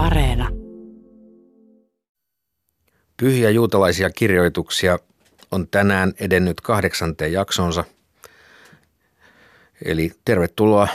Areena. 0.00 0.48
Pyhiä 3.16 3.50
juutalaisia 3.50 4.10
kirjoituksia 4.10 4.98
on 5.50 5.68
tänään 5.68 6.12
edennyt 6.20 6.60
kahdeksanteen 6.60 7.32
jaksonsa. 7.32 7.84
Eli 9.84 10.12
tervetuloa 10.24 10.88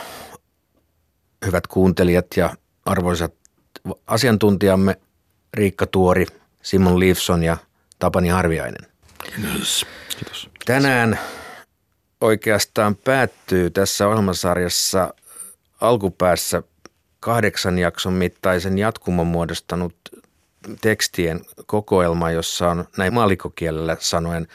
hyvät 1.45 1.67
kuuntelijat 1.67 2.25
ja 2.35 2.55
arvoisat 2.85 3.33
asiantuntijamme 4.07 4.99
Riikka 5.53 5.85
Tuori, 5.87 6.25
Simon 6.61 6.99
Leifson 6.99 7.43
ja 7.43 7.57
Tapani 7.99 8.29
Harviainen. 8.29 8.91
Kiitos. 9.23 9.85
Kiitos. 10.09 10.49
Tänään 10.65 11.19
oikeastaan 12.21 12.95
päättyy 12.95 13.69
tässä 13.69 14.07
ohjelmasarjassa 14.07 15.13
alkupäässä 15.81 16.63
kahdeksan 17.25 17.79
jakson 17.79 18.13
mittaisen 18.13 18.77
jatkumon 18.77 19.27
muodostanut 19.27 19.95
tekstien 20.81 21.41
kokoelma, 21.65 22.31
jossa 22.31 22.69
on 22.69 22.85
näin 22.97 23.13
maalikokielellä 23.13 23.97
sanoen, 23.99 24.47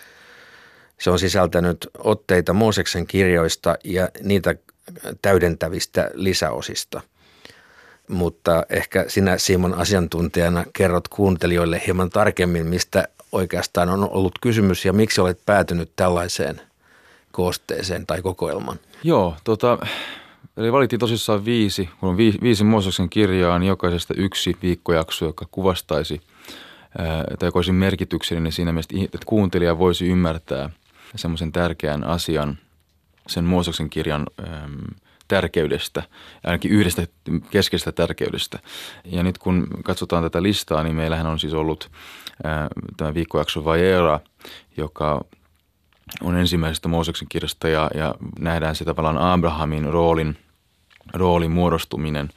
se 0.98 1.10
on 1.10 1.18
sisältänyt 1.18 1.90
otteita 1.98 2.52
Mooseksen 2.52 3.06
kirjoista 3.06 3.76
ja 3.84 4.08
niitä 4.22 4.54
täydentävistä 5.22 6.10
lisäosista. 6.14 7.00
Mutta 8.08 8.66
ehkä 8.68 9.04
sinä 9.08 9.38
Simon 9.38 9.74
asiantuntijana 9.74 10.64
kerrot 10.72 11.08
kuuntelijoille 11.08 11.82
hieman 11.86 12.10
tarkemmin, 12.10 12.66
mistä 12.66 13.08
oikeastaan 13.32 13.88
on 13.88 14.10
ollut 14.10 14.38
kysymys 14.40 14.84
ja 14.84 14.92
miksi 14.92 15.20
olet 15.20 15.40
päätynyt 15.46 15.90
tällaiseen 15.96 16.60
koosteeseen 17.32 18.06
tai 18.06 18.22
kokoelmaan? 18.22 18.78
Joo, 19.02 19.36
tota, 19.44 19.78
eli 20.56 20.72
valittiin 20.72 21.00
tosissaan 21.00 21.44
viisi, 21.44 21.88
kun 22.00 22.08
on 22.08 22.16
viisi, 22.16 22.38
viisi 22.42 22.64
Mooseksen 22.64 23.10
kirjaa, 23.10 23.58
niin 23.58 23.68
jokaisesta 23.68 24.14
yksi 24.16 24.56
viikkojakso, 24.62 25.26
joka 25.26 25.46
kuvastaisi 25.50 26.20
ää, 26.98 27.24
tai 27.38 27.46
joka 27.46 27.58
olisi 27.58 27.72
merkityksellinen 27.72 28.52
siinä 28.52 28.72
mielessä, 28.72 28.96
että 29.04 29.26
kuuntelija 29.26 29.78
voisi 29.78 30.08
ymmärtää 30.08 30.70
semmoisen 31.16 31.52
tärkeän 31.52 32.04
asian 32.04 32.58
sen 33.28 33.44
Mooseksen 33.44 33.90
kirjan 33.90 34.26
äm, 34.40 34.76
tärkeydestä, 35.28 36.02
ainakin 36.44 36.70
yhdestä 36.70 37.06
keskeisestä 37.50 37.92
tärkeydestä. 37.92 38.58
Ja 39.04 39.22
nyt 39.22 39.38
kun 39.38 39.66
katsotaan 39.84 40.22
tätä 40.22 40.42
listaa, 40.42 40.82
niin 40.82 40.96
meillähän 40.96 41.26
on 41.26 41.38
siis 41.38 41.54
ollut 41.54 41.90
ää, 42.44 42.68
tämä 42.96 43.14
viikkojakso 43.14 43.64
Vajera, 43.64 44.20
joka 44.76 45.24
on 46.22 46.36
ensimmäisestä 46.36 46.88
Mooseksen 46.88 47.28
kirjasta 47.28 47.68
ja, 47.68 47.90
ja 47.94 48.14
nähdään 48.38 48.76
se 48.76 48.84
tavallaan 48.84 49.18
Abrahamin 49.18 49.84
roolin, 49.84 50.36
roolin 51.14 51.50
muodostuminen 51.50 52.30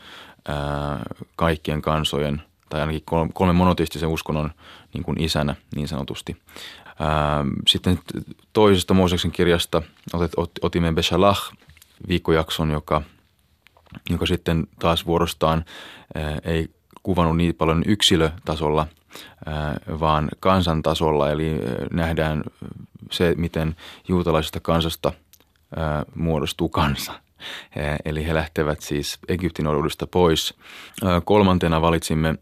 ää, 0.48 1.00
kaikkien 1.36 1.82
kansojen 1.82 2.42
tai 2.70 2.82
ainakin 2.82 3.04
kolme 3.34 3.54
monoteistisen 3.54 4.10
uskonnon 4.10 4.52
niin 4.94 5.04
kuin 5.04 5.22
isänä 5.22 5.56
niin 5.76 5.88
sanotusti. 5.88 6.38
Ää, 7.00 7.46
sitten 7.68 8.00
toisesta 8.54 8.94
Mooseksen 8.94 9.32
kirjasta 9.32 9.82
otet, 10.14 10.32
ot, 10.38 10.52
otimme 10.62 10.94
Beshalach 10.94 11.54
viikkojakson, 12.08 12.72
joka, 12.72 13.02
joka 14.10 14.26
sitten 14.26 14.68
taas 14.80 15.06
vuorostaan 15.06 15.66
ää, 16.16 16.40
ei 16.44 16.70
kuvannut 17.04 17.38
niin 17.38 17.56
paljon 17.56 17.84
yksilötasolla, 17.86 18.88
ää, 19.46 19.78
vaan 20.00 20.30
kansantasolla. 20.40 21.32
Eli 21.32 21.60
nähdään 21.94 22.44
se, 23.14 23.34
miten 23.38 23.76
juutalaisesta 24.08 24.60
kansasta 24.60 25.14
ää, 25.76 26.06
muodostuu 26.16 26.70
kansa. 26.70 27.14
Eli 28.06 28.26
he 28.26 28.34
lähtevät 28.34 28.82
siis 28.82 29.20
Egyptin 29.28 29.68
oruudesta 29.68 30.08
pois. 30.08 30.54
Kolmantena 31.26 31.82
valitsimme 31.82 32.36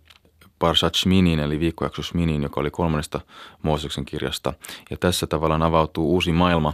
Parshat 0.60 0.96
Shminin, 0.96 1.40
eli 1.40 1.60
viikkojakso 1.60 2.04
Shminin, 2.04 2.44
joka 2.44 2.60
oli 2.60 2.72
kolmannesta 2.72 3.22
Mooseksen 3.64 4.06
kirjasta. 4.06 4.54
Ja 4.90 4.98
tässä 4.98 5.28
tavallaan 5.28 5.64
avautuu 5.64 6.14
uusi 6.14 6.32
maailma, 6.32 6.74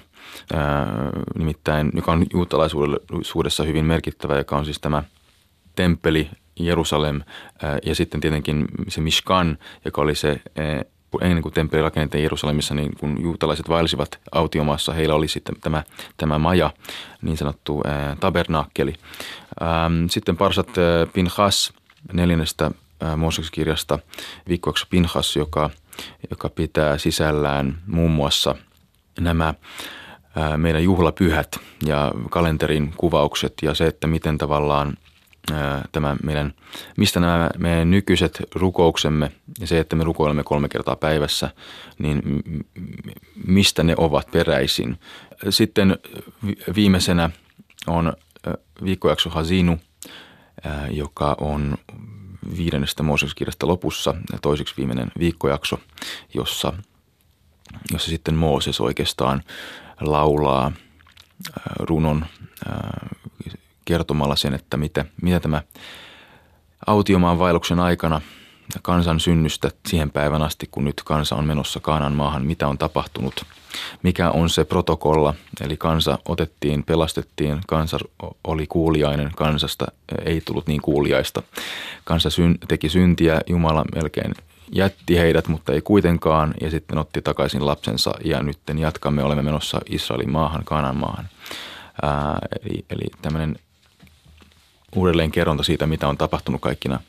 ää, 0.53 0.87
nimittäin, 1.37 1.91
joka 1.95 2.11
on 2.11 2.25
juutalaisuudessa 2.33 3.63
hyvin 3.63 3.85
merkittävä, 3.85 4.37
joka 4.37 4.57
on 4.57 4.65
siis 4.65 4.79
tämä 4.79 5.03
temppeli 5.75 6.29
Jerusalem 6.59 7.21
ää, 7.61 7.77
ja 7.85 7.95
sitten 7.95 8.21
tietenkin 8.21 8.65
se 8.87 9.01
Mishkan, 9.01 9.57
joka 9.85 10.01
oli 10.01 10.15
se 10.15 10.41
ää, 10.55 10.83
ennen 11.21 11.41
kuin 11.41 11.53
temppeli 11.53 11.81
rakennettiin 11.81 12.23
Jerusalemissa, 12.23 12.75
niin 12.75 12.97
kun 12.99 13.21
juutalaiset 13.21 13.69
vaelsivat 13.69 14.19
autiomaassa, 14.31 14.93
heillä 14.93 15.15
oli 15.15 15.27
sitten 15.27 15.55
tämä, 15.61 15.83
tämä 16.17 16.39
maja, 16.39 16.73
niin 17.21 17.37
sanottu 17.37 17.81
ää, 17.85 18.17
tabernaakkeli. 18.19 18.93
sitten 20.09 20.37
Parsat 20.37 20.69
Pinchas 21.13 21.73
neljännestä 22.13 22.71
Mooseksen 23.17 23.51
kirjasta 23.53 23.99
viikkoaksi 24.47 24.87
Pinchas, 24.89 25.35
joka, 25.35 25.69
joka 26.29 26.49
pitää 26.49 26.97
sisällään 26.97 27.77
muun 27.87 28.11
muassa 28.11 28.55
nämä 29.19 29.53
meidän 30.57 30.83
juhlapyhät 30.83 31.59
ja 31.85 32.11
kalenterin 32.29 32.93
kuvaukset 32.97 33.53
ja 33.61 33.73
se, 33.73 33.87
että 33.87 34.07
miten 34.07 34.37
tavallaan 34.37 34.97
tämä 35.91 36.15
meidän, 36.23 36.53
mistä 36.97 37.19
nämä 37.19 37.49
meidän 37.57 37.91
nykyiset 37.91 38.43
rukouksemme 38.55 39.31
ja 39.59 39.67
se, 39.67 39.79
että 39.79 39.95
me 39.95 40.03
rukoilemme 40.03 40.43
kolme 40.43 40.69
kertaa 40.69 40.95
päivässä, 40.95 41.49
niin 41.99 42.21
mistä 43.47 43.83
ne 43.83 43.95
ovat 43.97 44.31
peräisin. 44.31 44.99
Sitten 45.49 45.97
viimeisenä 46.75 47.29
on 47.87 48.13
viikkojakso 48.83 49.29
Hazinu, 49.29 49.79
joka 50.91 51.35
on 51.39 51.77
viidennestä 52.57 53.03
Mooseksen 53.03 53.47
lopussa 53.63 54.15
ja 54.31 54.39
toiseksi 54.41 54.73
viimeinen 54.77 55.11
viikkojakso, 55.19 55.79
jossa, 56.33 56.73
jossa 57.91 58.09
sitten 58.09 58.35
Mooses 58.35 58.81
oikeastaan 58.81 59.43
laulaa 60.01 60.71
runon 61.79 62.25
kertomalla 63.87 64.35
sen, 64.35 64.53
että 64.53 64.77
mitä, 64.77 65.05
mitä 65.21 65.39
tämä 65.39 65.61
autiomaan 66.87 67.39
vaelluksen 67.39 67.79
aikana 67.79 68.21
kansan 68.81 69.19
synnystä 69.19 69.71
siihen 69.87 70.11
päivän 70.11 70.41
asti, 70.41 70.67
kun 70.71 70.85
nyt 70.85 71.01
kansa 71.05 71.35
on 71.35 71.45
menossa 71.45 71.79
Kaanan 71.79 72.13
maahan, 72.13 72.45
mitä 72.45 72.67
on 72.67 72.77
tapahtunut, 72.77 73.45
mikä 74.03 74.31
on 74.31 74.49
se 74.49 74.63
protokolla, 74.65 75.33
eli 75.61 75.77
kansa 75.77 76.19
otettiin, 76.25 76.83
pelastettiin, 76.83 77.61
kansa 77.67 77.97
oli 78.43 78.67
kuuliainen, 78.67 79.31
kansasta 79.35 79.85
ei 80.25 80.41
tullut 80.41 80.67
niin 80.67 80.81
kuuliaista. 80.81 81.43
Kansa 82.03 82.29
syn, 82.29 82.57
teki 82.67 82.89
syntiä, 82.89 83.41
Jumala 83.47 83.85
melkein 83.95 84.33
jätti 84.71 85.17
heidät, 85.17 85.47
mutta 85.47 85.73
ei 85.73 85.81
kuitenkaan, 85.81 86.53
ja 86.61 86.71
sitten 86.71 86.97
otti 86.97 87.21
takaisin 87.21 87.65
lapsensa, 87.65 88.13
ja 88.25 88.43
nyt 88.43 88.59
jatkamme, 88.77 89.23
olemme 89.23 89.43
menossa 89.43 89.81
Israelin 89.89 90.31
maahan, 90.31 90.63
Kaanan 90.65 90.97
maahan. 90.97 91.29
Ää, 92.01 92.39
eli, 92.61 92.85
eli 92.89 93.05
tämmöinen 93.21 93.55
uudelleen 94.95 95.31
kerronta 95.31 95.63
siitä, 95.63 95.87
mitä 95.87 96.07
on 96.07 96.17
tapahtunut 96.17 96.61
kaikkina, 96.61 96.99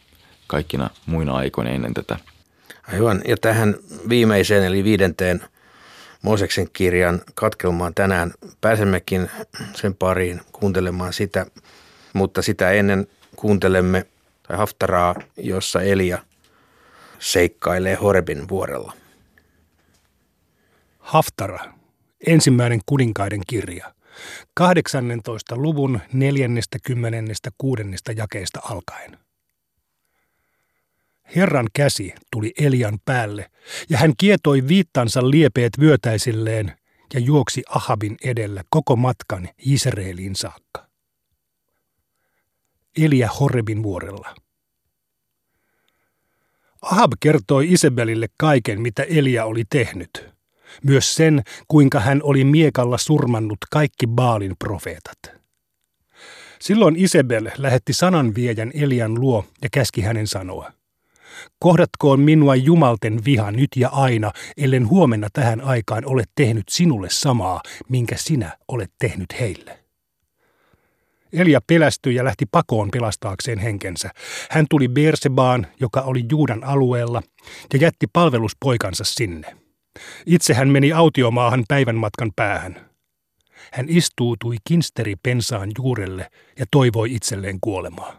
kaikkina 0.46 0.90
muina 1.06 1.36
aikoina 1.36 1.70
ennen 1.70 1.94
tätä. 1.94 2.18
Aivan. 2.92 3.22
Ja 3.28 3.36
tähän 3.36 3.74
viimeiseen 4.08 4.64
eli 4.64 4.84
viidenteen 4.84 5.44
Mooseksen 6.22 6.68
kirjan 6.72 7.22
katkelmaan 7.34 7.94
tänään 7.94 8.32
pääsemmekin 8.60 9.30
sen 9.74 9.94
pariin 9.94 10.40
kuuntelemaan 10.52 11.12
sitä, 11.12 11.46
mutta 12.12 12.42
sitä 12.42 12.70
ennen 12.70 13.06
kuuntelemme 13.36 14.06
tai 14.42 14.56
haftaraa, 14.56 15.14
jossa 15.36 15.82
Elia 15.82 16.18
seikkailee 17.18 17.94
Horebin 17.94 18.48
vuorella. 18.48 18.92
Haftara, 20.98 21.64
ensimmäinen 22.26 22.80
kuninkaiden 22.86 23.40
kirja. 23.46 23.92
18. 24.54 25.56
luvun 25.56 26.00
46. 26.12 27.82
jakeesta 28.16 28.60
alkaen. 28.64 29.18
Herran 31.36 31.66
käsi 31.72 32.14
tuli 32.32 32.52
Elian 32.60 32.98
päälle, 33.04 33.50
ja 33.90 33.98
hän 33.98 34.12
kietoi 34.16 34.68
viittansa 34.68 35.30
liepeet 35.30 35.72
vyötäisilleen 35.80 36.72
ja 37.14 37.20
juoksi 37.20 37.62
Ahabin 37.68 38.16
edellä 38.24 38.62
koko 38.70 38.96
matkan 38.96 39.48
Israeliin 39.58 40.36
saakka. 40.36 40.88
Elia 42.96 43.28
Horebin 43.40 43.82
vuorella. 43.82 44.34
Ahab 46.82 47.12
kertoi 47.20 47.72
Isabelille 47.72 48.26
kaiken, 48.38 48.80
mitä 48.80 49.02
Elia 49.02 49.44
oli 49.44 49.64
tehnyt– 49.70 50.10
myös 50.84 51.14
sen, 51.14 51.42
kuinka 51.68 52.00
hän 52.00 52.20
oli 52.22 52.44
miekalla 52.44 52.98
surmannut 52.98 53.58
kaikki 53.70 54.06
Baalin 54.06 54.54
profeetat. 54.58 55.18
Silloin 56.60 56.96
Isabel 56.96 57.50
lähetti 57.58 57.92
sananviejän 57.92 58.70
Elian 58.74 59.20
luo 59.20 59.44
ja 59.62 59.68
käski 59.72 60.00
hänen 60.00 60.26
sanoa. 60.26 60.72
Kohdatkoon 61.58 62.20
minua 62.20 62.54
jumalten 62.54 63.24
viha 63.24 63.50
nyt 63.50 63.68
ja 63.76 63.88
aina, 63.88 64.32
ellen 64.56 64.88
huomenna 64.88 65.28
tähän 65.32 65.60
aikaan 65.60 66.06
ole 66.06 66.24
tehnyt 66.34 66.64
sinulle 66.70 67.08
samaa, 67.10 67.60
minkä 67.88 68.16
sinä 68.18 68.56
olet 68.68 68.90
tehnyt 68.98 69.26
heille. 69.40 69.78
Elia 71.32 71.60
pelästyi 71.66 72.14
ja 72.14 72.24
lähti 72.24 72.46
pakoon 72.46 72.88
pelastaakseen 72.90 73.58
henkensä. 73.58 74.10
Hän 74.50 74.66
tuli 74.70 74.88
Bersebaan, 74.88 75.66
joka 75.80 76.00
oli 76.00 76.24
Juudan 76.30 76.64
alueella, 76.64 77.22
ja 77.72 77.78
jätti 77.78 78.06
palveluspoikansa 78.12 79.04
sinne. 79.04 79.67
Itse 80.26 80.54
hän 80.54 80.68
meni 80.68 80.92
autiomaahan 80.92 81.64
päivän 81.68 81.96
matkan 81.96 82.30
päähän. 82.36 82.88
Hän 83.72 83.86
istuutui 83.88 84.56
kinsteri 84.68 85.16
pensaan 85.16 85.70
juurelle 85.78 86.30
ja 86.58 86.66
toivoi 86.70 87.14
itselleen 87.14 87.58
kuolemaa. 87.60 88.18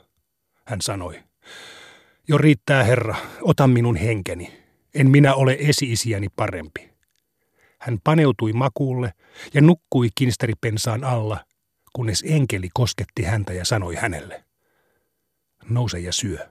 Hän 0.65 0.81
sanoi, 0.81 1.23
jo 2.27 2.37
riittää 2.37 2.83
herra, 2.83 3.15
ota 3.41 3.67
minun 3.67 3.95
henkeni. 3.95 4.59
En 4.95 5.09
minä 5.09 5.35
ole 5.35 5.57
esi-isiäni 5.59 6.27
parempi. 6.35 6.89
Hän 7.79 7.97
paneutui 8.03 8.53
makuulle 8.53 9.13
ja 9.53 9.61
nukkui 9.61 10.09
kinsteripensaan 10.15 11.03
alla, 11.03 11.45
kunnes 11.93 12.23
enkeli 12.27 12.69
kosketti 12.73 13.23
häntä 13.23 13.53
ja 13.53 13.65
sanoi 13.65 13.95
hänelle, 13.95 14.43
nouse 15.69 15.99
ja 15.99 16.11
syö. 16.13 16.49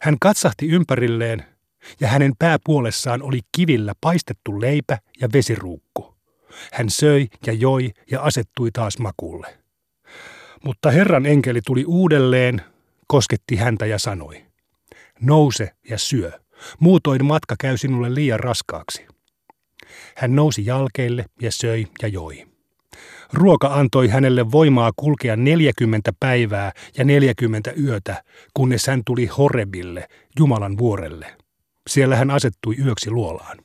Hän 0.00 0.16
katsahti 0.20 0.68
ympärilleen 0.68 1.55
ja 2.00 2.08
hänen 2.08 2.32
pääpuolessaan 2.38 3.22
oli 3.22 3.40
kivillä 3.56 3.92
paistettu 4.00 4.60
leipä 4.60 4.98
ja 5.20 5.28
vesiruukku. 5.32 6.14
Hän 6.72 6.90
söi 6.90 7.26
ja 7.46 7.52
joi 7.52 7.90
ja 8.10 8.20
asettui 8.20 8.70
taas 8.72 8.98
makuulle. 8.98 9.58
Mutta 10.64 10.90
Herran 10.90 11.26
enkeli 11.26 11.60
tuli 11.66 11.84
uudelleen, 11.86 12.62
kosketti 13.06 13.56
häntä 13.56 13.86
ja 13.86 13.98
sanoi, 13.98 14.46
nouse 15.20 15.70
ja 15.90 15.98
syö, 15.98 16.32
muutoin 16.80 17.24
matka 17.24 17.54
käy 17.60 17.76
sinulle 17.76 18.14
liian 18.14 18.40
raskaaksi. 18.40 19.06
Hän 20.16 20.36
nousi 20.36 20.66
jalkeille 20.66 21.24
ja 21.42 21.52
söi 21.52 21.86
ja 22.02 22.08
joi. 22.08 22.46
Ruoka 23.32 23.68
antoi 23.74 24.08
hänelle 24.08 24.50
voimaa 24.52 24.92
kulkea 24.96 25.36
40 25.36 26.12
päivää 26.20 26.72
ja 26.98 27.04
40 27.04 27.72
yötä, 27.82 28.22
kunnes 28.54 28.86
hän 28.86 29.02
tuli 29.06 29.26
Horebille, 29.26 30.08
Jumalan 30.38 30.78
vuorelle. 30.78 31.36
Siellä 31.86 32.16
hän 32.16 32.30
asettui 32.30 32.76
yöksi 32.84 33.10
luolaan. 33.10 33.58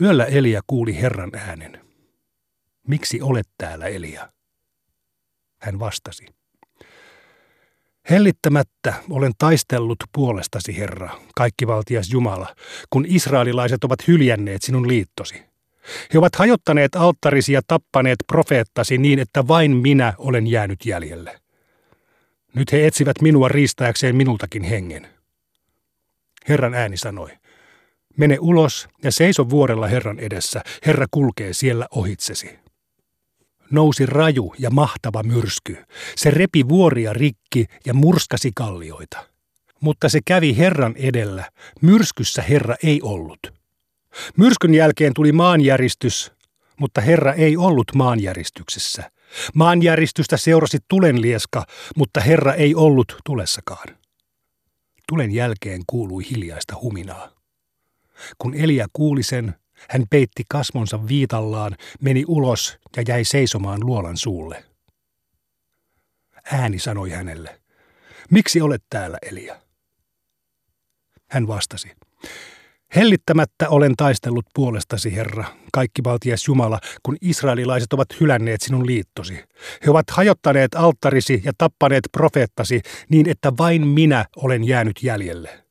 Yöllä 0.00 0.24
Elia 0.24 0.60
kuuli 0.66 1.00
Herran 1.00 1.30
äänen. 1.34 1.80
Miksi 2.88 3.22
olet 3.22 3.48
täällä, 3.58 3.86
Elia? 3.86 4.32
Hän 5.58 5.78
vastasi. 5.78 6.26
Hellittämättä 8.10 8.94
olen 9.10 9.32
taistellut 9.38 9.98
puolestasi, 10.12 10.78
Herra, 10.78 11.10
kaikkivaltias 11.34 12.10
Jumala, 12.12 12.54
kun 12.90 13.04
israelilaiset 13.08 13.84
ovat 13.84 14.08
hyljänneet 14.08 14.62
sinun 14.62 14.88
liittosi. 14.88 15.42
He 16.12 16.18
ovat 16.18 16.36
hajottaneet 16.36 16.94
alttarisi 16.94 17.52
ja 17.52 17.60
tappaneet 17.66 18.18
profeettasi 18.26 18.98
niin, 18.98 19.18
että 19.18 19.48
vain 19.48 19.76
minä 19.76 20.14
olen 20.18 20.46
jäänyt 20.46 20.86
jäljelle. 20.86 21.40
Nyt 22.54 22.72
he 22.72 22.86
etsivät 22.86 23.22
minua 23.22 23.48
riistääkseen 23.48 24.16
minultakin 24.16 24.62
hengen. 24.62 25.19
Herran 26.48 26.74
ääni 26.74 26.96
sanoi, 26.96 27.30
mene 28.16 28.38
ulos 28.40 28.88
ja 29.04 29.12
seiso 29.12 29.50
vuorella 29.50 29.86
Herran 29.86 30.18
edessä, 30.18 30.62
Herra 30.86 31.06
kulkee 31.10 31.52
siellä 31.52 31.86
ohitsesi 31.90 32.58
nousi 33.70 34.06
raju 34.06 34.54
ja 34.58 34.70
mahtava 34.70 35.22
myrsky. 35.22 35.84
Se 36.16 36.30
repi 36.30 36.68
vuoria 36.68 37.12
rikki 37.12 37.66
ja 37.86 37.94
murskasi 37.94 38.50
kallioita. 38.54 39.26
Mutta 39.80 40.08
se 40.08 40.20
kävi 40.24 40.56
Herran 40.56 40.94
edellä. 40.96 41.50
Myrskyssä 41.82 42.42
Herra 42.42 42.74
ei 42.82 43.00
ollut. 43.02 43.38
Myrskyn 44.36 44.74
jälkeen 44.74 45.14
tuli 45.14 45.32
maanjäristys, 45.32 46.32
mutta 46.80 47.00
Herra 47.00 47.32
ei 47.32 47.56
ollut 47.56 47.86
maanjäristyksessä. 47.94 49.10
Maanjäristystä 49.54 50.36
seurasi 50.36 50.78
tulenlieska, 50.88 51.66
mutta 51.96 52.20
Herra 52.20 52.54
ei 52.54 52.74
ollut 52.74 53.16
tulessakaan. 53.24 53.99
Tulen 55.10 55.32
jälkeen 55.32 55.82
kuului 55.86 56.30
hiljaista 56.30 56.76
huminaa. 56.82 57.30
Kun 58.38 58.54
Elia 58.54 58.86
kuuli 58.92 59.22
sen, 59.22 59.54
hän 59.88 60.04
peitti 60.10 60.44
kasvonsa 60.48 61.08
viitallaan, 61.08 61.76
meni 62.00 62.24
ulos 62.28 62.78
ja 62.96 63.02
jäi 63.08 63.24
seisomaan 63.24 63.86
luolan 63.86 64.16
suulle. 64.16 64.64
Ääni 66.52 66.78
sanoi 66.78 67.10
hänelle, 67.10 67.60
miksi 68.30 68.60
olet 68.60 68.82
täällä, 68.90 69.18
Elia? 69.22 69.60
Hän 71.30 71.46
vastasi, 71.46 71.92
hellittämättä 72.96 73.68
olen 73.68 73.96
taistellut 73.96 74.46
puolestasi, 74.54 75.16
Herra, 75.16 75.44
kaikki 75.72 76.04
valtias 76.04 76.48
Jumala, 76.48 76.80
kun 77.02 77.16
israelilaiset 77.20 77.92
ovat 77.92 78.20
hylänneet 78.20 78.60
sinun 78.60 78.86
liittosi. 78.86 79.34
He 79.86 79.90
ovat 79.90 80.10
hajottaneet 80.10 80.74
alttarisi 80.74 81.42
ja 81.44 81.52
tappaneet 81.58 82.04
profeettasi 82.12 82.80
niin, 83.08 83.28
että 83.28 83.52
vain 83.58 83.86
minä 83.86 84.24
olen 84.36 84.64
jäänyt 84.64 85.02
jäljelle. 85.02 85.64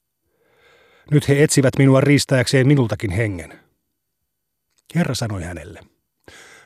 Nyt 1.12 1.28
he 1.28 1.44
etsivät 1.44 1.74
minua 1.78 2.02
riistääkseen 2.02 2.68
minultakin 2.68 3.12
hengen. 3.12 3.60
Herra 4.96 5.16
sanoi 5.16 5.44
hänelle, 5.44 5.80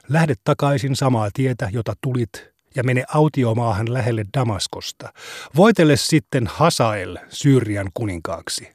lähde 0.10 0.34
takaisin 0.44 0.96
samaa 0.96 1.30
tietä, 1.34 1.70
jota 1.74 1.94
tulit, 2.02 2.54
ja 2.76 2.84
mene 2.84 3.04
autiomaahan 3.08 3.94
lähelle 3.94 4.26
Damaskosta. 4.38 5.14
Voitele 5.56 5.98
sitten 5.98 6.48
Hasael 6.48 7.18
Syyrian 7.30 7.90
kuninkaaksi. 7.94 8.73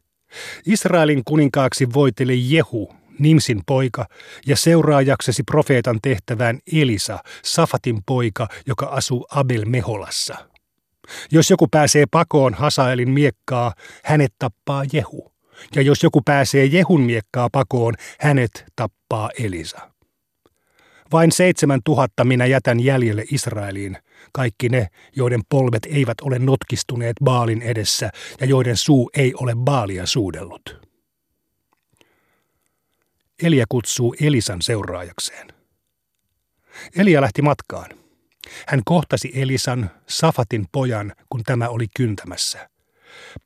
Israelin 0.66 1.22
kuninkaaksi 1.24 1.92
voitele 1.94 2.32
Jehu, 2.34 2.94
Nimsin 3.18 3.62
poika, 3.66 4.06
ja 4.46 4.56
seuraajaksesi 4.56 5.42
profeetan 5.42 5.98
tehtävään 6.02 6.58
Elisa, 6.72 7.18
Safatin 7.44 8.02
poika, 8.06 8.48
joka 8.66 8.86
asuu 8.86 9.26
Abel 9.30 9.64
Meholassa. 9.64 10.36
Jos 11.30 11.50
joku 11.50 11.68
pääsee 11.68 12.04
pakoon 12.10 12.54
Hasaelin 12.54 13.10
miekkaa, 13.10 13.72
hänet 14.04 14.34
tappaa 14.38 14.84
Jehu. 14.92 15.32
Ja 15.74 15.82
jos 15.82 16.02
joku 16.02 16.22
pääsee 16.24 16.64
Jehun 16.64 17.00
miekkaa 17.00 17.48
pakoon, 17.52 17.94
hänet 18.20 18.64
tappaa 18.76 19.30
Elisa. 19.38 19.97
Vain 21.12 21.32
seitsemän 21.32 21.80
tuhatta 21.84 22.24
minä 22.24 22.46
jätän 22.46 22.80
jäljelle 22.80 23.24
Israeliin, 23.32 23.98
kaikki 24.32 24.68
ne, 24.68 24.88
joiden 25.16 25.40
polvet 25.48 25.86
eivät 25.90 26.20
ole 26.20 26.38
notkistuneet 26.38 27.16
Baalin 27.24 27.62
edessä 27.62 28.10
ja 28.40 28.46
joiden 28.46 28.76
suu 28.76 29.10
ei 29.16 29.34
ole 29.34 29.54
Baalia 29.56 30.06
suudellut. 30.06 30.88
Elia 33.42 33.64
kutsuu 33.68 34.14
Elisan 34.20 34.62
seuraajakseen. 34.62 35.48
Elia 36.96 37.20
lähti 37.20 37.42
matkaan. 37.42 37.90
Hän 38.66 38.82
kohtasi 38.84 39.30
Elisan, 39.34 39.90
Safatin 40.08 40.66
pojan, 40.72 41.12
kun 41.30 41.42
tämä 41.44 41.68
oli 41.68 41.86
kyntämässä– 41.96 42.68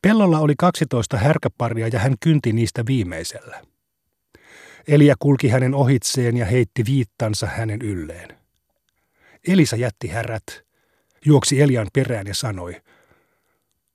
Pellolla 0.02 0.38
oli 0.38 0.54
12 0.58 1.16
härkäparia 1.16 1.88
ja 1.88 1.98
hän 1.98 2.14
kynti 2.20 2.52
niistä 2.52 2.86
viimeisellä. 2.86 3.71
Elia 4.88 5.14
kulki 5.18 5.48
hänen 5.48 5.74
ohitseen 5.74 6.36
ja 6.36 6.46
heitti 6.46 6.84
viittansa 6.86 7.46
hänen 7.46 7.82
ylleen. 7.82 8.28
Elisa 9.48 9.76
jätti 9.76 10.08
härät, 10.08 10.64
juoksi 11.24 11.62
Elian 11.62 11.88
perään 11.92 12.26
ja 12.26 12.34
sanoi, 12.34 12.82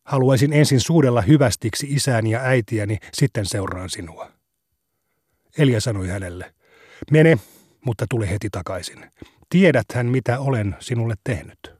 haluaisin 0.03 0.53
ensin 0.53 0.79
suudella 0.79 1.22
hyvästiksi 1.22 1.88
isääni 1.89 2.32
ja 2.32 2.39
äitiäni, 2.39 2.98
sitten 3.13 3.46
seuraan 3.46 3.89
sinua. 3.89 4.32
Elia 5.58 5.82
sanoi 5.82 6.08
hänelle, 6.08 6.53
mene, 7.12 7.38
mutta 7.86 8.06
tule 8.10 8.29
heti 8.29 8.50
takaisin. 8.50 9.12
Tiedät 9.50 9.86
hän, 9.94 10.06
mitä 10.06 10.39
olen 10.39 10.75
sinulle 10.79 11.15
tehnyt. 11.24 11.76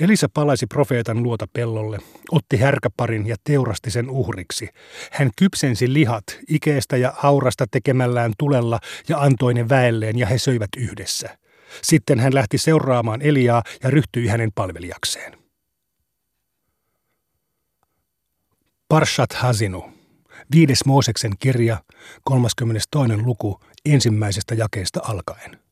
Elisa 0.00 0.28
palasi 0.34 0.66
profeetan 0.66 1.22
luota 1.22 1.46
pellolle, 1.52 1.98
otti 2.32 2.56
härkäparin 2.56 3.26
ja 3.26 3.36
teurasti 3.44 3.90
sen 3.90 4.10
uhriksi. 4.10 4.68
Hän 5.12 5.30
kypsensi 5.36 5.92
lihat 5.92 6.24
ikeestä 6.48 6.96
ja 6.96 7.14
aurasta 7.22 7.66
tekemällään 7.70 8.32
tulella 8.38 8.80
ja 9.08 9.18
antoi 9.18 9.54
ne 9.54 9.68
väelleen 9.68 10.18
ja 10.18 10.26
he 10.26 10.38
söivät 10.38 10.68
yhdessä. 10.76 11.38
Sitten 11.82 12.20
hän 12.20 12.34
lähti 12.34 12.58
seuraamaan 12.58 13.22
Eliaa 13.22 13.62
ja 13.82 13.90
ryhtyi 13.90 14.26
hänen 14.26 14.50
palvelijakseen. 14.54 15.38
Parshat 18.88 19.32
Hazinu, 19.32 19.92
viides 20.54 20.84
Mooseksen 20.84 21.32
kirja, 21.38 21.76
32. 22.24 22.88
luku, 23.24 23.60
ensimmäisestä 23.84 24.54
jakeesta 24.54 25.00
alkaen. 25.04 25.63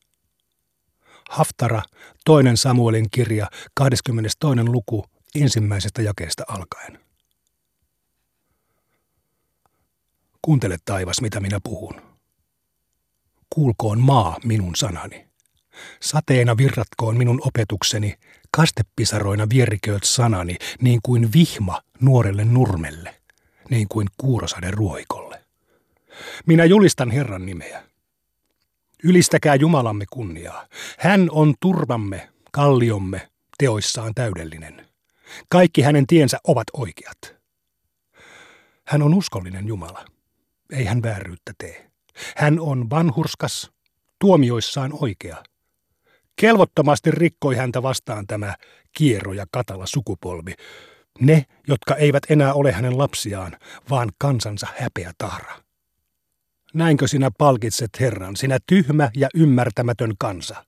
Haftara, 1.29 1.81
toinen 2.25 2.57
Samuelin 2.57 3.07
kirja, 3.11 3.47
22. 3.73 4.37
luku, 4.67 5.05
ensimmäisestä 5.35 6.01
jakeesta 6.01 6.43
alkaen. 6.47 6.99
Kuuntele 10.41 10.77
taivas, 10.85 11.21
mitä 11.21 11.39
minä 11.39 11.59
puhun. 11.63 12.01
Kuulkoon 13.49 13.99
maa 13.99 14.37
minun 14.43 14.75
sanani. 14.75 15.27
Sateena 16.01 16.57
virratkoon 16.57 17.17
minun 17.17 17.41
opetukseni, 17.45 18.15
kastepisaroina 18.51 19.47
vierikööt 19.49 20.03
sanani, 20.03 20.55
niin 20.81 20.99
kuin 21.03 21.33
vihma 21.33 21.81
nuorelle 21.99 22.45
nurmelle, 22.45 23.15
niin 23.69 23.87
kuin 23.87 24.07
kuurosade 24.17 24.71
ruoikolle. 24.71 25.43
Minä 26.45 26.65
julistan 26.65 27.11
Herran 27.11 27.45
nimeä. 27.45 27.83
Ylistäkää 29.03 29.55
Jumalamme 29.55 30.05
kunniaa. 30.11 30.67
Hän 30.99 31.27
on 31.31 31.53
turvamme, 31.59 32.29
kalliomme, 32.51 33.29
teoissaan 33.57 34.13
täydellinen. 34.15 34.87
Kaikki 35.49 35.81
hänen 35.81 36.07
tiensä 36.07 36.37
ovat 36.47 36.67
oikeat. 36.73 37.35
Hän 38.87 39.01
on 39.01 39.13
uskollinen 39.13 39.67
Jumala. 39.67 40.05
Ei 40.73 40.85
hän 40.85 41.03
vääryyttä 41.03 41.53
tee. 41.57 41.91
Hän 42.37 42.59
on 42.59 42.89
vanhurskas, 42.89 43.71
tuomioissaan 44.19 44.93
oikea. 45.01 45.43
Kelvottomasti 46.35 47.11
rikkoi 47.11 47.55
häntä 47.55 47.83
vastaan 47.83 48.27
tämä 48.27 48.55
kiero 48.97 49.33
ja 49.33 49.45
katala 49.51 49.85
sukupolvi. 49.85 50.53
Ne, 51.19 51.45
jotka 51.67 51.95
eivät 51.95 52.23
enää 52.29 52.53
ole 52.53 52.71
hänen 52.71 52.97
lapsiaan, 52.97 53.57
vaan 53.89 54.09
kansansa 54.17 54.67
häpeä 54.77 55.11
tahra. 55.17 55.62
Näinkö 56.73 57.07
sinä 57.07 57.31
palkitset 57.37 57.89
Herran, 57.99 58.35
sinä 58.35 58.57
tyhmä 58.67 59.11
ja 59.15 59.29
ymmärtämätön 59.35 60.13
kansa? 60.19 60.65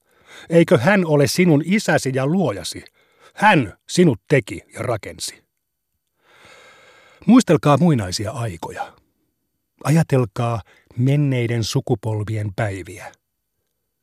Eikö 0.50 0.78
hän 0.78 1.06
ole 1.06 1.28
sinun 1.28 1.62
isäsi 1.66 2.12
ja 2.14 2.28
luojasi? 2.28 2.84
Hän 3.34 3.74
sinut 3.90 4.22
teki 4.28 4.62
ja 4.74 4.80
rakensi. 4.80 5.44
Muistelkaa 7.26 7.78
muinaisia 7.78 8.32
aikoja. 8.32 8.94
Ajatelkaa 9.84 10.62
menneiden 10.98 11.64
sukupolvien 11.64 12.52
päiviä. 12.56 13.12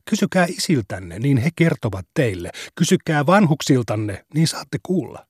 Kysykää 0.05 0.45
isiltänne, 0.49 1.19
niin 1.19 1.37
he 1.37 1.49
kertovat 1.55 2.05
teille. 2.13 2.51
Kysykää 2.75 3.25
vanhuksiltanne, 3.25 4.25
niin 4.33 4.47
saatte 4.47 4.77
kuulla. 4.83 5.25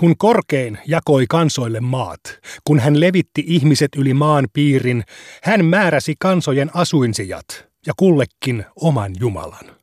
Kun 0.00 0.16
korkein 0.18 0.78
jakoi 0.86 1.26
kansoille 1.28 1.80
maat, 1.80 2.20
kun 2.64 2.80
hän 2.80 3.00
levitti 3.00 3.44
ihmiset 3.46 3.88
yli 3.96 4.14
maan 4.14 4.46
piirin, 4.52 5.04
hän 5.42 5.64
määräsi 5.64 6.14
kansojen 6.18 6.70
asuinsijat 6.74 7.46
ja 7.86 7.92
kullekin 7.96 8.64
oman 8.76 9.12
Jumalan. 9.20 9.76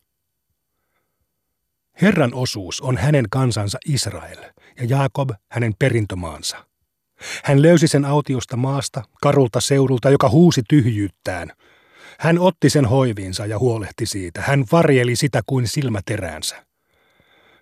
Herran 2.01 2.33
osuus 2.33 2.81
on 2.81 2.97
hänen 2.97 3.25
kansansa 3.29 3.77
Israel 3.86 4.38
ja 4.79 4.86
Jaakob 4.89 5.29
hänen 5.51 5.74
perintömaansa. 5.79 6.65
Hän 7.43 7.62
löysi 7.62 7.88
sen 7.88 8.05
autiosta 8.05 8.57
maasta, 8.57 9.03
karulta 9.21 9.62
seudulta, 9.62 10.09
joka 10.09 10.29
huusi 10.29 10.62
tyhjyyttään. 10.69 11.51
Hän 12.19 12.39
otti 12.39 12.69
sen 12.69 12.86
hoiviinsa 12.86 13.45
ja 13.45 13.59
huolehti 13.59 14.05
siitä. 14.05 14.41
Hän 14.41 14.65
varjeli 14.71 15.15
sitä 15.15 15.41
kuin 15.45 15.67
silmäteräänsä. 15.67 16.66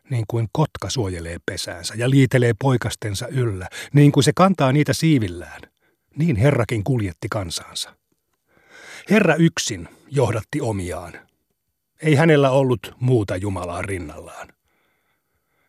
Niin 0.09 0.25
kuin 0.27 0.47
kotka 0.51 0.89
suojelee 0.89 1.37
pesäänsä 1.45 1.93
ja 1.97 2.09
liitelee 2.09 2.53
poikastensa 2.61 3.27
yllä, 3.27 3.67
niin 3.93 4.11
kuin 4.11 4.23
se 4.23 4.31
kantaa 4.35 4.71
niitä 4.71 4.93
siivillään, 4.93 5.61
niin 6.15 6.35
Herrakin 6.35 6.83
kuljetti 6.83 7.27
kansansa. 7.31 7.95
Herra 9.09 9.35
yksin 9.35 9.87
johdatti 10.07 10.61
omiaan. 10.61 11.13
Ei 12.01 12.15
hänellä 12.15 12.51
ollut 12.51 12.95
muuta 12.99 13.35
Jumalaa 13.35 13.81
rinnallaan. 13.81 14.47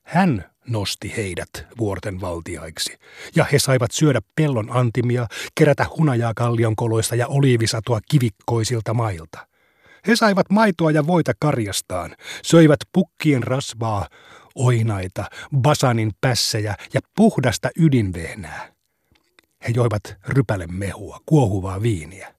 Hän 0.02 0.50
nosti 0.68 1.12
heidät 1.16 1.66
vuorten 1.78 2.20
valtiaiksi, 2.20 2.98
ja 3.36 3.44
he 3.44 3.58
saivat 3.58 3.90
syödä 3.90 4.20
pellon 4.36 4.76
antimia, 4.76 5.26
kerätä 5.54 5.86
hunajaa 5.98 6.32
kallionkoloista 6.36 7.14
ja 7.14 7.26
oliivisatoa 7.26 8.00
kivikkoisilta 8.10 8.94
mailta. 8.94 9.46
He 10.06 10.16
saivat 10.16 10.50
maitoa 10.50 10.90
ja 10.90 11.06
voita 11.06 11.32
karjastaan, 11.40 12.16
söivät 12.42 12.80
pukkien 12.92 13.42
rasvaa, 13.42 14.08
oinaita, 14.54 15.24
basanin 15.56 16.12
pässejä 16.20 16.74
ja 16.94 17.00
puhdasta 17.16 17.70
ydinvehnää. 17.76 18.72
He 19.68 19.72
joivat 19.74 20.02
rypäle 20.28 20.66
mehua, 20.66 21.20
kuohuvaa 21.26 21.82
viiniä. 21.82 22.34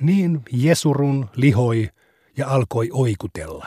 Niin 0.00 0.42
Jesurun 0.52 1.28
lihoi 1.36 1.88
ja 2.36 2.48
alkoi 2.48 2.88
oikutella. 2.92 3.66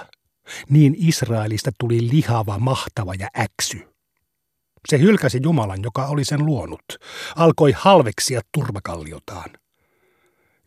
Niin 0.70 0.96
Israelista 0.98 1.72
tuli 1.80 2.10
lihava, 2.10 2.60
mahtava 2.60 3.14
ja 3.20 3.28
äksy. 3.40 3.88
Se 4.90 5.00
hylkäsi 5.00 5.40
Jumalan, 5.44 5.84
joka 5.84 6.06
oli 6.06 6.26
sen 6.26 6.46
luonut, 6.46 6.84
alkoi 7.36 7.74
halveksia 7.78 8.42
turvakalliotaan. 8.52 9.50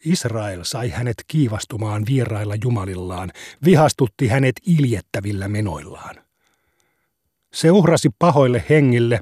Israel 0.07 0.65
sai 0.65 0.89
hänet 0.89 1.25
kiivastumaan 1.29 2.07
vierailla 2.07 2.55
jumalillaan, 2.65 3.33
vihastutti 3.65 4.29
hänet 4.29 4.55
iljettävillä 4.67 5.49
menoillaan. 5.49 6.15
Se 7.53 7.71
uhrasi 7.71 8.11
pahoille 8.19 8.65
hengille, 8.69 9.21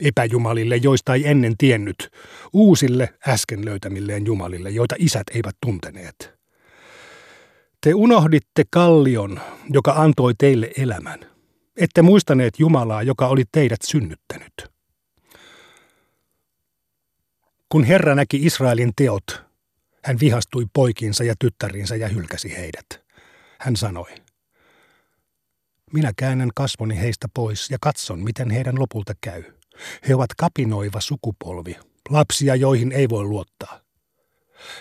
epäjumalille, 0.00 0.76
joista 0.76 1.14
ei 1.14 1.28
ennen 1.28 1.56
tiennyt, 1.58 2.10
uusille 2.52 3.14
äsken 3.28 3.64
löytämilleen 3.64 4.26
jumalille, 4.26 4.70
joita 4.70 4.94
isät 4.98 5.26
eivät 5.34 5.56
tunteneet. 5.60 6.34
Te 7.80 7.94
unohditte 7.94 8.64
kallion, 8.70 9.40
joka 9.70 9.92
antoi 9.92 10.34
teille 10.38 10.70
elämän. 10.78 11.20
Ette 11.76 12.02
muistaneet 12.02 12.58
Jumalaa, 12.58 13.02
joka 13.02 13.28
oli 13.28 13.44
teidät 13.52 13.82
synnyttänyt. 13.84 14.52
Kun 17.68 17.84
Herra 17.84 18.14
näki 18.14 18.46
Israelin 18.46 18.92
teot, 18.96 19.45
hän 20.06 20.20
vihastui 20.20 20.66
poikinsa 20.72 21.24
ja 21.24 21.34
tyttärinsä 21.38 21.96
ja 21.96 22.08
hylkäsi 22.08 22.56
heidät. 22.56 22.86
Hän 23.60 23.76
sanoi, 23.76 24.14
minä 25.92 26.12
käännän 26.16 26.50
kasvoni 26.54 27.00
heistä 27.00 27.28
pois 27.34 27.70
ja 27.70 27.78
katson, 27.80 28.20
miten 28.20 28.50
heidän 28.50 28.78
lopulta 28.78 29.12
käy. 29.20 29.42
He 30.08 30.14
ovat 30.14 30.30
kapinoiva 30.36 31.00
sukupolvi, 31.00 31.76
lapsia, 32.10 32.54
joihin 32.54 32.92
ei 32.92 33.08
voi 33.08 33.24
luottaa. 33.24 33.80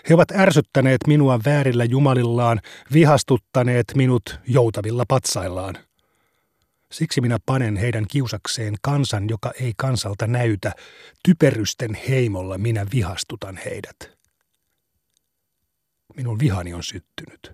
He 0.10 0.14
ovat 0.14 0.32
ärsyttäneet 0.32 1.02
minua 1.08 1.40
väärillä 1.46 1.84
jumalillaan, 1.84 2.62
vihastuttaneet 2.94 3.92
minut 3.96 4.40
joutavilla 4.48 5.04
patsaillaan. 5.08 5.78
Siksi 6.92 7.22
minä 7.22 7.38
panen 7.46 7.78
heidän 7.78 8.06
kiusakseen 8.08 8.76
kansan, 8.82 9.30
joka 9.30 9.52
ei 9.62 9.74
kansalta 9.78 10.28
näytä. 10.28 10.72
Typerysten 11.24 11.94
heimolla 12.10 12.58
minä 12.58 12.86
vihastutan 12.94 13.60
heidät. 13.66 14.15
Minun 16.16 16.40
vihani 16.40 16.74
on 16.74 16.84
syttynyt. 16.84 17.52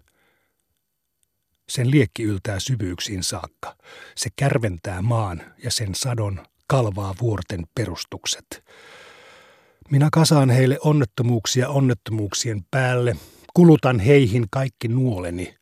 Sen 1.69 1.91
liekki 1.91 2.23
yltää 2.23 2.59
syvyyksiin 2.59 3.23
saakka. 3.23 3.75
Se 4.15 4.29
kärventää 4.35 5.01
maan 5.01 5.41
ja 5.63 5.71
sen 5.71 5.95
sadon 5.95 6.45
kalvaa 6.67 7.15
vuorten 7.21 7.63
perustukset. 7.75 8.63
Minä 9.91 10.09
kasaan 10.11 10.49
heille 10.49 10.77
onnettomuuksia 10.81 11.69
onnettomuuksien 11.69 12.65
päälle, 12.71 13.15
kulutan 13.53 13.99
heihin 13.99 14.45
kaikki 14.51 14.87
nuoleni. 14.87 15.55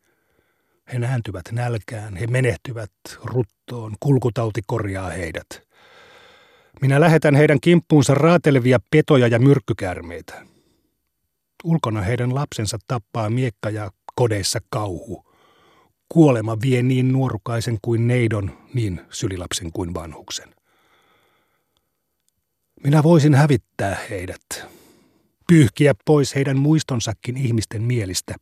He 0.94 1.00
nääntyvät 1.00 1.46
nälkään, 1.51 2.15
he 2.15 2.27
menehtyvät 2.27 2.91
ruttoon, 3.24 3.96
kulkutauti 4.00 4.62
korjaa 4.68 5.10
heidät. 5.10 5.48
Minä 6.82 7.00
lähetän 7.00 7.36
heidän 7.36 7.60
kimppuunsa 7.62 8.13
raatelevia 8.13 8.79
petoja 8.91 9.27
ja 9.27 9.39
myrkkykärmeitä. 9.39 10.49
Ulkona 11.63 12.01
heidän 12.01 12.35
lapsensa 12.35 12.77
tappaa 12.87 13.29
miekka 13.29 13.69
ja 13.69 13.91
kodeissa 14.15 14.59
kauhu. 14.69 15.25
Kuolema 16.09 16.57
vie 16.61 16.83
niin 16.83 17.11
nuorukaisen 17.11 17.77
kuin 17.81 18.07
neidon, 18.07 18.57
niin 18.73 19.01
sylilapsen 19.09 19.71
kuin 19.71 19.93
vanhuksen. 19.93 20.55
Minä 22.83 23.03
voisin 23.03 23.35
hävittää 23.35 23.97
heidät, 24.09 24.41
pyyhkiä 25.47 25.93
pois 26.05 26.35
heidän 26.35 26.57
muistonsakin 26.57 27.37
ihmisten 27.37 27.83
mielistä. 27.83 28.35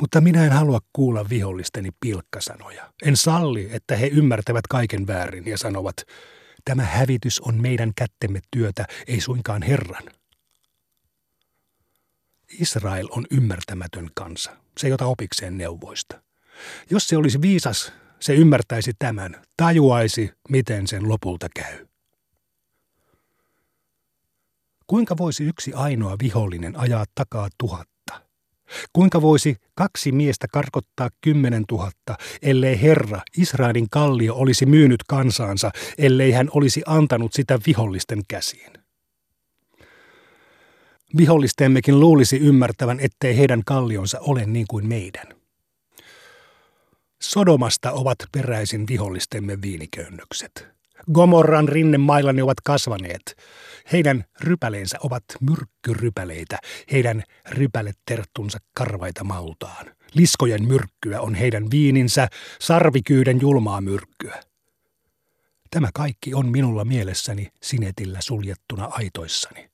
Mutta 0.00 0.20
minä 0.20 0.44
en 0.44 0.52
halua 0.52 0.80
kuulla 0.92 1.28
vihollisteni 1.28 1.90
pilkkasanoja. 2.00 2.92
En 3.02 3.16
salli, 3.16 3.68
että 3.72 3.96
he 3.96 4.06
ymmärtävät 4.06 4.66
kaiken 4.66 5.06
väärin 5.06 5.46
ja 5.46 5.58
sanovat, 5.58 5.96
tämä 6.64 6.82
hävitys 6.82 7.40
on 7.40 7.62
meidän 7.62 7.92
kättemme 7.96 8.40
työtä, 8.50 8.86
ei 9.06 9.20
suinkaan 9.20 9.62
Herran. 9.62 10.17
Israel 12.60 13.08
on 13.10 13.26
ymmärtämätön 13.30 14.10
kansa. 14.14 14.56
Se 14.78 14.86
ei 14.86 14.92
ota 14.92 15.06
opikseen 15.06 15.58
neuvoista. 15.58 16.22
Jos 16.90 17.08
se 17.08 17.16
olisi 17.16 17.40
viisas, 17.42 17.92
se 18.20 18.34
ymmärtäisi 18.34 18.92
tämän, 18.98 19.42
tajuaisi, 19.56 20.30
miten 20.48 20.86
sen 20.86 21.08
lopulta 21.08 21.48
käy. 21.54 21.86
Kuinka 24.86 25.16
voisi 25.16 25.44
yksi 25.44 25.72
ainoa 25.72 26.16
vihollinen 26.22 26.78
ajaa 26.78 27.04
takaa 27.14 27.48
tuhatta? 27.58 28.22
Kuinka 28.92 29.22
voisi 29.22 29.56
kaksi 29.74 30.12
miestä 30.12 30.46
karkottaa 30.52 31.10
kymmenen 31.20 31.64
tuhatta, 31.68 32.16
ellei 32.42 32.82
Herra, 32.82 33.20
Israelin 33.38 33.90
kallio, 33.90 34.34
olisi 34.34 34.66
myynyt 34.66 35.02
kansaansa, 35.08 35.70
ellei 35.98 36.32
hän 36.32 36.48
olisi 36.52 36.82
antanut 36.86 37.32
sitä 37.32 37.58
vihollisten 37.66 38.22
käsiin? 38.28 38.77
Vihollistemmekin 41.16 42.00
luulisi 42.00 42.36
ymmärtävän, 42.36 43.00
ettei 43.00 43.36
heidän 43.36 43.62
kallionsa 43.64 44.20
ole 44.20 44.46
niin 44.46 44.66
kuin 44.70 44.88
meidän. 44.88 45.26
Sodomasta 47.22 47.92
ovat 47.92 48.18
peräisin 48.32 48.86
vihollistemme 48.88 49.62
viiniköynnökset. 49.62 50.68
Gomorran 51.12 51.68
rinnemailla 51.68 52.32
ne 52.32 52.42
ovat 52.42 52.60
kasvaneet. 52.60 53.36
Heidän 53.92 54.24
rypäleensä 54.40 54.98
ovat 55.02 55.24
myrkkyrypäleitä, 55.40 56.58
heidän 56.92 57.22
rypäleterttunsa 57.50 58.58
karvaita 58.74 59.24
mautaan. 59.24 59.86
Liskojen 60.14 60.64
myrkkyä 60.64 61.20
on 61.20 61.34
heidän 61.34 61.70
viininsä, 61.70 62.28
sarvikyyden 62.60 63.40
julmaa 63.40 63.80
myrkkyä. 63.80 64.40
Tämä 65.70 65.88
kaikki 65.94 66.34
on 66.34 66.48
minulla 66.48 66.84
mielessäni 66.84 67.48
sinetillä 67.62 68.18
suljettuna 68.20 68.84
aitoissani. 68.84 69.67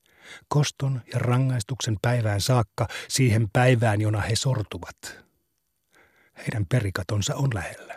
Koston 0.47 1.01
ja 1.13 1.19
rangaistuksen 1.19 1.97
päivään 2.01 2.41
saakka 2.41 2.87
siihen 3.07 3.47
päivään, 3.53 4.01
jona 4.01 4.21
he 4.21 4.35
sortuvat. 4.35 5.25
Heidän 6.37 6.65
perikatonsa 6.69 7.35
on 7.35 7.49
lähellä. 7.53 7.95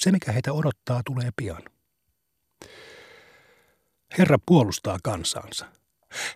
Se, 0.00 0.12
mikä 0.12 0.32
heitä 0.32 0.52
odottaa, 0.52 1.02
tulee 1.06 1.30
pian. 1.36 1.62
Herra 4.18 4.38
puolustaa 4.46 4.98
kansansa. 5.02 5.66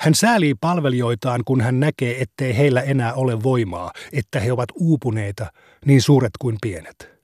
Hän 0.00 0.14
säälii 0.14 0.54
palvelijoitaan, 0.54 1.40
kun 1.44 1.60
hän 1.60 1.80
näkee, 1.80 2.22
ettei 2.22 2.56
heillä 2.56 2.82
enää 2.82 3.14
ole 3.14 3.42
voimaa, 3.42 3.92
että 4.12 4.40
he 4.40 4.52
ovat 4.52 4.68
uupuneita, 4.74 5.52
niin 5.86 6.02
suuret 6.02 6.32
kuin 6.40 6.56
pienet. 6.62 7.14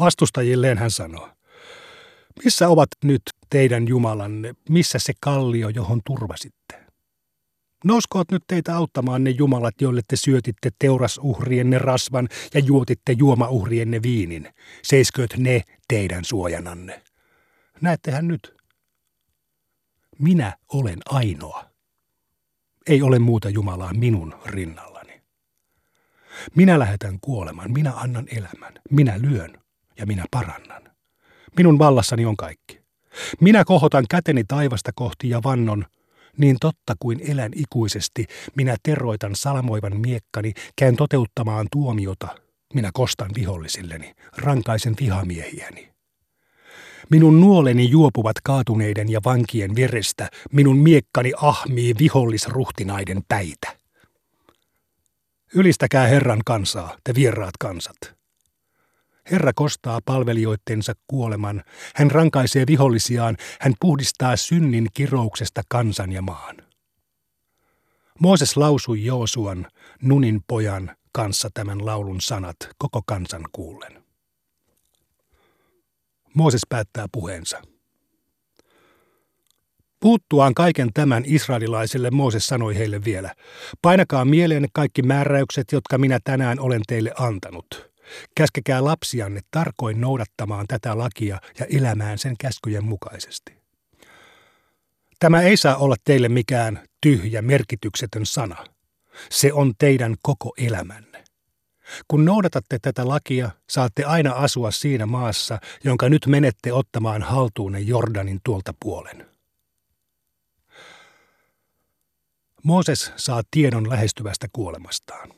Vastustajilleen 0.00 0.78
hän 0.78 0.90
sanoo, 0.90 1.30
missä 2.44 2.68
ovat 2.68 2.88
nyt 3.04 3.22
teidän 3.50 3.88
Jumalanne, 3.88 4.54
missä 4.68 4.98
se 4.98 5.12
kallio, 5.20 5.68
johon 5.68 6.00
turvasitte? 6.06 6.87
Nouskoot 7.84 8.30
nyt 8.30 8.42
teitä 8.46 8.76
auttamaan 8.76 9.24
ne 9.24 9.30
jumalat, 9.30 9.80
joille 9.80 10.00
te 10.08 10.16
syötitte 10.16 10.70
teurasuhrienne 10.78 11.78
rasvan 11.78 12.28
ja 12.54 12.60
juotitte 12.60 13.12
juomauhrienne 13.12 14.02
viinin. 14.02 14.48
Seiskööt 14.82 15.34
ne 15.36 15.62
teidän 15.88 16.24
suojananne. 16.24 17.02
Näettehän 17.80 18.28
nyt, 18.28 18.56
minä 20.18 20.56
olen 20.72 20.98
ainoa. 21.08 21.64
Ei 22.86 23.02
ole 23.02 23.18
muuta 23.18 23.48
Jumalaa 23.48 23.94
minun 23.94 24.34
rinnallani. 24.46 25.22
Minä 26.54 26.78
lähetän 26.78 27.18
kuoleman, 27.20 27.72
minä 27.72 27.92
annan 27.92 28.26
elämän, 28.36 28.72
minä 28.90 29.18
lyön 29.22 29.60
ja 29.98 30.06
minä 30.06 30.24
parannan. 30.30 30.82
Minun 31.56 31.78
vallassani 31.78 32.26
on 32.26 32.36
kaikki. 32.36 32.80
Minä 33.40 33.64
kohotan 33.64 34.04
käteni 34.10 34.44
taivasta 34.44 34.92
kohti 34.94 35.28
ja 35.28 35.40
vannon, 35.44 35.84
niin 36.38 36.56
totta 36.60 36.94
kuin 36.98 37.20
elän 37.30 37.52
ikuisesti, 37.54 38.26
minä 38.56 38.76
teroitan 38.82 39.36
salmoivan 39.36 40.00
miekkani, 40.00 40.52
käyn 40.76 40.96
toteuttamaan 40.96 41.66
tuomiota. 41.72 42.28
Minä 42.74 42.90
kostan 42.92 43.30
vihollisilleni, 43.34 44.14
rankaisen 44.36 44.94
vihamiehiäni. 45.00 45.88
Minun 47.10 47.40
nuoleni 47.40 47.90
juopuvat 47.90 48.36
kaatuneiden 48.44 49.08
ja 49.08 49.20
vankien 49.24 49.76
verestä, 49.76 50.28
minun 50.52 50.78
miekkani 50.78 51.32
ahmii 51.36 51.94
vihollisruhtinaiden 51.98 53.22
päitä. 53.28 53.76
Ylistäkää 55.54 56.06
Herran 56.06 56.40
kansaa, 56.46 56.96
te 57.04 57.14
vieraat 57.14 57.54
kansat. 57.58 58.17
Herra 59.30 59.52
kostaa 59.52 60.00
palvelijoittensa 60.04 60.92
kuoleman, 61.06 61.62
hän 61.94 62.10
rankaisee 62.10 62.64
vihollisiaan, 62.66 63.36
hän 63.60 63.74
puhdistaa 63.80 64.36
synnin 64.36 64.86
kirouksesta 64.94 65.62
kansan 65.68 66.12
ja 66.12 66.22
maan. 66.22 66.56
Mooses 68.20 68.56
lausui 68.56 69.04
Joosuan, 69.04 69.66
Nunin 70.02 70.40
pojan, 70.46 70.96
kanssa 71.12 71.48
tämän 71.54 71.86
laulun 71.86 72.20
sanat 72.20 72.56
koko 72.78 73.02
kansan 73.06 73.42
kuullen. 73.52 74.04
Mooses 76.34 76.60
päättää 76.68 77.06
puheensa. 77.12 77.62
Puuttuaan 80.00 80.54
kaiken 80.54 80.92
tämän 80.94 81.22
israelilaisille 81.26 82.10
Mooses 82.10 82.46
sanoi 82.46 82.76
heille 82.76 83.04
vielä, 83.04 83.34
painakaa 83.82 84.24
mieleen 84.24 84.66
kaikki 84.72 85.02
määräykset, 85.02 85.72
jotka 85.72 85.98
minä 85.98 86.18
tänään 86.24 86.60
olen 86.60 86.82
teille 86.86 87.12
antanut. 87.18 87.87
Käskekää 88.34 88.84
lapsianne 88.84 89.40
tarkoin 89.50 90.00
noudattamaan 90.00 90.66
tätä 90.66 90.98
lakia 90.98 91.40
ja 91.58 91.66
elämään 91.70 92.18
sen 92.18 92.34
käskyjen 92.38 92.84
mukaisesti. 92.84 93.58
Tämä 95.18 95.42
ei 95.42 95.56
saa 95.56 95.76
olla 95.76 95.96
teille 96.04 96.28
mikään 96.28 96.88
tyhjä, 97.00 97.42
merkityksetön 97.42 98.26
sana. 98.26 98.66
Se 99.30 99.52
on 99.52 99.72
teidän 99.78 100.16
koko 100.22 100.54
elämänne. 100.58 101.24
Kun 102.08 102.24
noudatatte 102.24 102.78
tätä 102.82 103.08
lakia, 103.08 103.50
saatte 103.70 104.04
aina 104.04 104.32
asua 104.32 104.70
siinä 104.70 105.06
maassa, 105.06 105.58
jonka 105.84 106.08
nyt 106.08 106.26
menette 106.26 106.72
ottamaan 106.72 107.22
haltuunne 107.22 107.80
Jordanin 107.80 108.40
tuolta 108.44 108.74
puolen. 108.80 109.26
Mooses 112.62 113.12
saa 113.16 113.42
tiedon 113.50 113.90
lähestyvästä 113.90 114.46
kuolemastaan. 114.52 115.37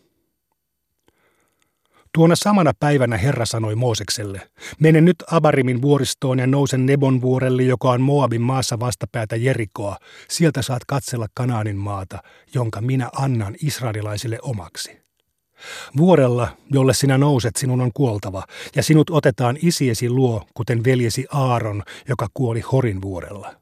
Tuona 2.15 2.37
samana 2.37 2.73
päivänä 2.81 3.17
Herra 3.17 3.47
sanoi 3.47 3.75
Moosekselle, 3.75 4.51
mene 4.81 5.01
nyt 5.01 5.17
Abarimin 5.31 5.83
vuoristoon 5.83 6.39
ja 6.39 6.47
nousen 6.47 6.87
Nebon 6.87 7.21
vuorelle, 7.21 7.63
joka 7.63 7.91
on 7.91 8.01
Moabin 8.01 8.41
maassa 8.41 8.81
vastapäätä 8.81 9.37
Jerikoa. 9.37 9.97
Sieltä 10.29 10.63
saat 10.63 10.85
katsella 10.85 11.27
Kanaanin 11.35 11.77
maata, 11.77 12.23
jonka 12.55 12.81
minä 12.81 13.11
annan 13.13 13.57
israelilaisille 13.63 14.39
omaksi. 14.43 15.01
Vuorella, 15.97 16.57
jolle 16.71 16.95
sinä 16.95 17.19
nouset, 17.19 17.57
sinun 17.57 17.81
on 17.81 17.91
kuoltava, 17.95 18.45
ja 18.77 18.83
sinut 18.83 19.11
otetaan 19.11 19.57
isiesi 19.63 20.11
luo, 20.11 20.47
kuten 20.55 20.85
veljesi 20.85 21.27
Aaron, 21.33 21.83
joka 22.09 22.27
kuoli 22.35 22.61
Horin 22.61 23.03
vuorella. 23.03 23.55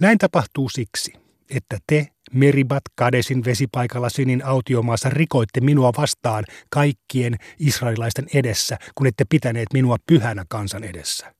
Näin 0.00 0.18
tapahtuu 0.18 0.68
siksi, 0.68 1.12
että 1.50 1.78
te, 1.86 2.11
Meribat 2.34 2.82
Kadesin 2.94 3.44
vesipaikalla 3.44 4.08
Sinin 4.08 4.44
autiomaassa, 4.44 5.10
rikoitte 5.10 5.60
minua 5.60 5.92
vastaan 5.96 6.44
kaikkien 6.70 7.36
israelilaisten 7.58 8.26
edessä, 8.34 8.78
kun 8.94 9.06
ette 9.06 9.24
pitäneet 9.28 9.68
minua 9.72 9.96
pyhänä 10.06 10.44
kansan 10.48 10.84
edessä. 10.84 11.34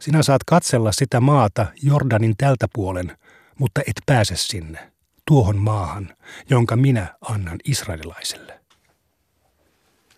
Sinä 0.00 0.22
saat 0.22 0.44
katsella 0.44 0.92
sitä 0.92 1.20
maata 1.20 1.66
Jordanin 1.82 2.34
tältä 2.38 2.66
puolen, 2.74 3.18
mutta 3.58 3.80
et 3.80 3.96
pääse 4.06 4.36
sinne 4.36 4.92
tuohon 5.26 5.56
maahan, 5.56 6.16
jonka 6.50 6.76
minä 6.76 7.14
annan 7.20 7.58
israelilaiselle. 7.64 8.60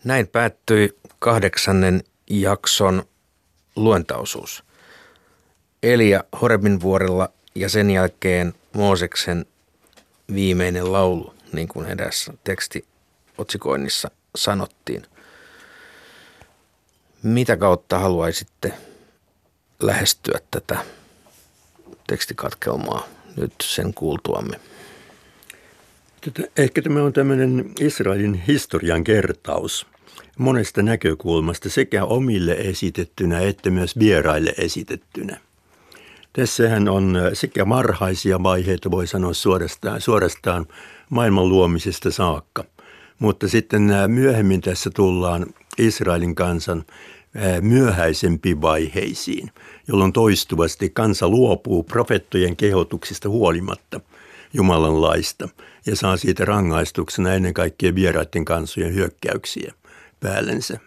Näin 0.03 0.27
päättyi 0.27 0.99
kahdeksannen 1.19 2.03
jakson 2.29 3.03
luentausuus. 3.75 4.63
Elia 5.83 6.23
Horebin 6.41 6.81
vuorella 6.81 7.29
ja 7.55 7.69
sen 7.69 7.91
jälkeen 7.91 8.53
Mooseksen 8.73 9.45
viimeinen 10.33 10.91
laulu, 10.91 11.33
niin 11.53 11.67
kuin 11.67 11.87
edessä 11.87 12.33
tekstiotsikoinnissa 12.43 14.11
sanottiin. 14.35 15.03
Mitä 17.23 17.57
kautta 17.57 17.99
haluaisitte 17.99 18.73
lähestyä 19.79 20.39
tätä 20.51 20.85
tekstikatkelmaa 22.07 23.07
nyt 23.35 23.53
sen 23.63 23.93
kuultuamme? 23.93 24.59
Ehkä 26.57 26.81
tämä 26.81 27.03
on 27.03 27.13
tämmöinen 27.13 27.71
Israelin 27.79 28.33
historian 28.33 29.03
kertaus 29.03 29.87
monesta 30.37 30.81
näkökulmasta 30.83 31.69
sekä 31.69 32.05
omille 32.05 32.51
esitettynä 32.51 33.39
että 33.39 33.69
myös 33.69 33.99
vieraille 33.99 34.53
esitettynä. 34.57 35.39
Tässähän 36.35 36.89
on 36.89 37.17
sekä 37.33 37.65
marhaisia 37.65 38.43
vaiheita, 38.43 38.91
voi 38.91 39.07
sanoa 39.07 39.33
suorastaan, 39.33 40.01
suorastaan 40.01 40.65
maailman 41.09 41.49
luomisesta 41.49 42.11
saakka. 42.11 42.63
Mutta 43.19 43.47
sitten 43.47 43.91
myöhemmin 44.07 44.61
tässä 44.61 44.89
tullaan 44.95 45.45
Israelin 45.77 46.35
kansan 46.35 46.85
myöhäisempiin 47.61 48.61
vaiheisiin, 48.61 49.51
jolloin 49.87 50.13
toistuvasti 50.13 50.89
kansa 50.89 51.29
luopuu 51.29 51.83
profettojen 51.83 52.55
kehotuksista 52.55 53.29
huolimatta 53.29 53.99
Jumalan 54.53 55.01
laista– 55.01 55.49
ja 55.85 55.95
saa 55.95 56.17
siitä 56.17 56.45
rangaistuksena 56.45 57.33
ennen 57.33 57.53
kaikkea 57.53 57.95
vieraiden 57.95 58.45
kansojen 58.45 58.93
hyökkäyksiä 58.93 59.73
päällensä. 60.19 60.79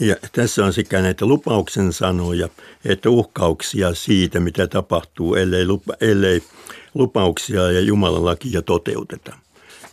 Ja 0.00 0.16
tässä 0.32 0.64
on 0.64 0.72
sekä 0.72 1.02
näitä 1.02 1.26
lupauksen 1.26 1.92
sanoja 1.92 2.48
että 2.84 3.10
uhkauksia 3.10 3.94
siitä, 3.94 4.40
mitä 4.40 4.66
tapahtuu, 4.66 5.34
ellei, 5.34 5.66
lupa, 5.66 5.94
ellei 6.00 6.42
lupauksia 6.94 7.72
ja 7.72 7.80
Jumalan 7.80 8.24
lakia 8.24 8.62
toteuteta. 8.62 9.38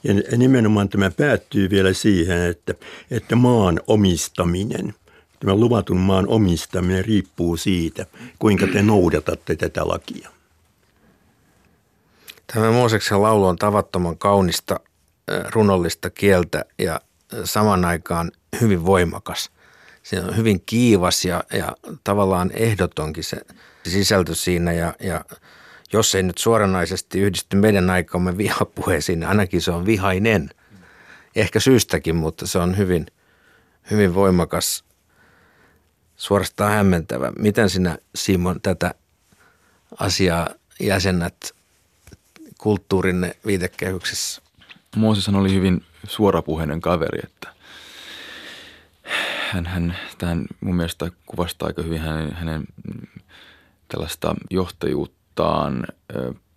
Ja 0.04 0.38
nimenomaan 0.38 0.90
tämä 0.90 1.12
päättyy 1.12 1.70
vielä 1.70 1.94
siihen, 1.94 2.42
että, 2.42 2.74
että 3.12 3.36
maan 3.36 3.80
omistaminen, 3.88 4.94
tämä 5.40 5.56
luvatun 5.56 5.98
maan 5.98 6.28
omistaminen 6.28 7.06
riippuu 7.06 7.58
siitä, 7.58 8.06
kuinka 8.40 8.68
te 8.68 8.82
noudatatte 8.82 9.56
tätä 9.56 9.88
lakia. 9.88 10.30
Tämä 12.54 12.72
Mooseksen 12.72 13.22
laulu 13.22 13.46
on 13.46 13.58
tavattoman 13.58 14.18
kaunista, 14.18 14.80
runollista 15.52 16.10
kieltä 16.10 16.66
ja 16.78 17.02
saman 17.44 17.86
aikaan 17.86 18.32
hyvin 18.62 18.86
voimakas. 18.86 19.52
Se 20.04 20.22
on 20.22 20.38
hyvin 20.38 20.62
kiivas 20.66 21.26
ja, 21.26 21.44
ja 21.54 21.76
tavallaan 22.04 22.52
ehdotonkin 22.54 23.24
se 23.24 23.38
sisältö 23.88 24.36
siinä 24.36 24.74
ja, 24.74 24.94
ja 25.00 25.26
jos 25.94 26.16
ei 26.16 26.24
nyt 26.24 26.38
suoranaisesti 26.38 27.20
yhdisty 27.20 27.58
meidän 27.58 27.90
aikamme 27.90 28.38
vihapuheisiin, 28.38 29.20
niin 29.20 29.30
ainakin 29.30 29.62
se 29.62 29.72
on 29.72 29.86
vihainen. 29.86 30.50
Ehkä 31.36 31.60
syystäkin, 31.60 32.16
mutta 32.16 32.48
se 32.48 32.60
on 32.60 32.78
hyvin, 32.78 33.06
hyvin 33.92 34.16
voimakas, 34.16 34.84
suorastaan 36.16 36.72
hämmentävä. 36.72 37.32
Miten 37.40 37.70
sinä 37.70 37.98
Simon 38.16 38.62
tätä 38.62 38.94
asiaa 40.00 40.50
jäsennät 40.80 41.52
kulttuurinne 42.58 43.36
viitekehyksessä? 43.46 44.42
Mooseshan 44.96 45.36
oli 45.36 45.54
hyvin 45.54 45.86
suorapuheinen 46.08 46.82
kaveri, 46.82 47.20
että 47.24 47.61
hän, 49.52 49.66
hän 49.66 49.98
tähän 50.18 50.46
mun 50.62 50.76
mielestä 50.76 51.12
kuvastaa 51.26 51.68
aika 51.68 51.82
hyvin 51.82 52.02
hänen, 52.02 52.34
hänen 52.34 52.64
tällaista 53.88 54.36
johtajuuttaan 54.50 55.84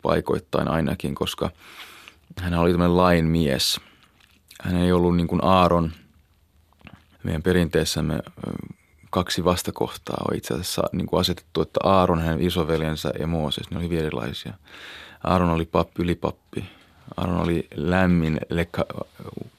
paikoittain 0.03 0.69
ainakin, 0.69 1.15
koska 1.15 1.51
hän 2.41 2.55
oli 2.55 2.71
tämmöinen 2.71 2.97
lain 2.97 3.25
mies. 3.25 3.81
Hän 4.63 4.77
ei 4.77 4.93
ollut 4.93 5.17
niin 5.17 5.27
kuin 5.27 5.45
Aaron. 5.45 5.93
Meidän 7.23 7.43
perinteessämme 7.43 8.19
kaksi 9.11 9.45
vastakohtaa 9.45 10.25
on 10.31 10.37
itse 10.37 10.55
asiassa 10.55 10.83
niin 10.93 11.07
kuin 11.07 11.21
asetettu, 11.21 11.63
että 11.63 11.81
Aaron, 11.83 12.23
hänen 12.23 12.43
isoveljensä 12.43 13.13
ja 13.19 13.27
Mooses, 13.27 13.71
ne 13.71 13.77
oli 13.77 13.85
hyvin 13.85 13.99
erilaisia. 13.99 14.55
Aaron 15.25 15.51
oli 15.51 15.65
pappi, 15.65 16.03
ylipappi. 16.03 16.65
Aaron 17.17 17.41
oli 17.41 17.69
lämmin, 17.75 18.41
leka, 18.51 18.85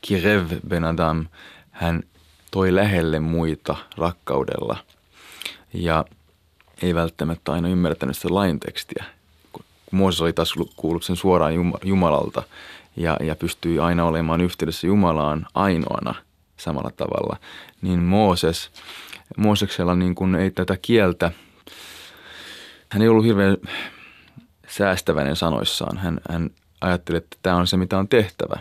kirev 0.01 0.51
ben 0.67 0.83
Adam. 0.83 1.27
Hän 1.71 2.03
toi 2.55 2.75
lähelle 2.75 3.19
muita 3.19 3.75
rakkaudella 3.97 4.77
ja 5.73 6.05
ei 6.81 6.95
välttämättä 6.95 7.51
aina 7.51 7.69
ymmärtänyt 7.69 8.15
sitä 8.15 8.33
lain 8.33 8.59
tekstiä. 8.59 9.05
Mooses 9.91 10.21
oli 10.21 10.33
taas 10.33 10.53
kuullut 10.75 11.03
sen 11.03 11.15
suoraan 11.15 11.53
Jumalalta 11.83 12.43
ja, 12.95 13.17
ja 13.23 13.35
pystyi 13.35 13.79
aina 13.79 14.05
olemaan 14.05 14.41
yhteydessä 14.41 14.87
Jumalaan 14.87 15.47
ainoana 15.53 16.15
samalla 16.57 16.91
tavalla, 16.97 17.37
niin 17.81 17.99
Mooses, 17.99 18.71
Mooseksella 19.37 19.95
niin 19.95 20.15
kuin 20.15 20.35
ei 20.35 20.51
tätä 20.51 20.77
kieltä, 20.81 21.31
hän 22.89 23.01
ei 23.01 23.07
ollut 23.07 23.25
hirveän 23.25 23.57
säästäväinen 24.67 25.35
sanoissaan. 25.35 25.97
Hän, 25.97 26.19
hän 26.29 26.49
ajatteli, 26.81 27.17
että 27.17 27.37
tämä 27.41 27.55
on 27.55 27.67
se, 27.67 27.77
mitä 27.77 27.97
on 27.97 28.07
tehtävä. 28.07 28.59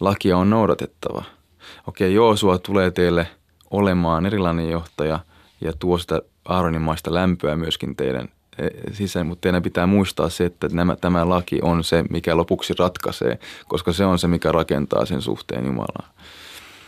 Lakia 0.00 0.36
on 0.36 0.50
noudatettava– 0.50 1.24
okei, 1.86 2.14
Joosua 2.14 2.58
tulee 2.58 2.90
teille 2.90 3.26
olemaan 3.70 4.26
erilainen 4.26 4.70
johtaja 4.70 5.18
ja 5.60 5.72
tuo 5.78 5.98
sitä 5.98 6.22
Aaronin 6.44 6.82
maista 6.82 7.14
lämpöä 7.14 7.56
myöskin 7.56 7.96
teidän 7.96 8.28
e, 8.58 8.68
sisään, 8.92 9.26
mutta 9.26 9.40
teidän 9.40 9.62
pitää 9.62 9.86
muistaa 9.86 10.28
se, 10.28 10.44
että 10.44 10.68
nämä, 10.72 10.96
tämä 10.96 11.28
laki 11.28 11.58
on 11.62 11.84
se, 11.84 12.04
mikä 12.10 12.36
lopuksi 12.36 12.74
ratkaisee, 12.78 13.38
koska 13.68 13.92
se 13.92 14.04
on 14.04 14.18
se, 14.18 14.28
mikä 14.28 14.52
rakentaa 14.52 15.06
sen 15.06 15.22
suhteen 15.22 15.66
Jumalaan. 15.66 16.10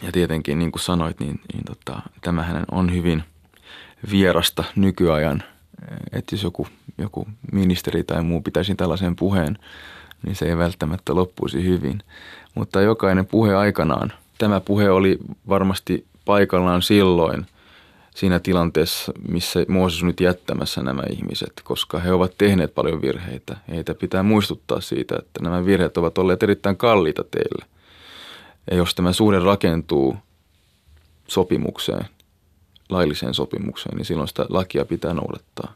Ja 0.02 0.12
tietenkin, 0.12 0.58
niin 0.58 0.72
kuin 0.72 0.82
sanoit, 0.82 1.20
niin, 1.20 1.40
niin 1.52 1.64
tota, 1.64 2.02
tämähän 2.20 2.64
on 2.70 2.94
hyvin 2.94 3.22
vierasta 4.10 4.64
nykyajan, 4.76 5.42
että 6.12 6.34
jos 6.34 6.42
joku, 6.42 6.66
joku 6.98 7.28
ministeri 7.52 8.04
tai 8.04 8.22
muu 8.22 8.40
pitäisi 8.40 8.74
tällaisen 8.74 9.16
puheen, 9.16 9.58
niin 10.26 10.36
se 10.36 10.44
ei 10.44 10.56
välttämättä 10.56 11.14
loppuisi 11.14 11.64
hyvin. 11.64 12.00
Mutta 12.54 12.80
jokainen 12.80 13.26
puhe 13.26 13.54
aikanaan– 13.54 14.12
Tämä 14.44 14.60
puhe 14.60 14.90
oli 14.90 15.18
varmasti 15.48 16.06
paikallaan 16.24 16.82
silloin 16.82 17.46
siinä 18.14 18.40
tilanteessa, 18.40 19.12
missä 19.28 19.60
Mooses 19.68 20.02
on 20.02 20.06
nyt 20.06 20.20
jättämässä 20.20 20.82
nämä 20.82 21.02
ihmiset, 21.10 21.52
koska 21.64 21.98
he 21.98 22.12
ovat 22.12 22.32
tehneet 22.38 22.74
paljon 22.74 23.02
virheitä. 23.02 23.56
Heitä 23.68 23.94
pitää 23.94 24.22
muistuttaa 24.22 24.80
siitä, 24.80 25.16
että 25.18 25.42
nämä 25.42 25.64
virheet 25.64 25.96
ovat 25.96 26.18
olleet 26.18 26.42
erittäin 26.42 26.76
kalliita 26.76 27.24
teille. 27.30 27.66
Ja 28.70 28.76
jos 28.76 28.94
tämä 28.94 29.12
suhde 29.12 29.38
rakentuu 29.38 30.16
sopimukseen, 31.28 32.04
lailliseen 32.88 33.34
sopimukseen, 33.34 33.96
niin 33.96 34.04
silloin 34.06 34.28
sitä 34.28 34.46
lakia 34.48 34.84
pitää 34.84 35.14
noudattaa, 35.14 35.72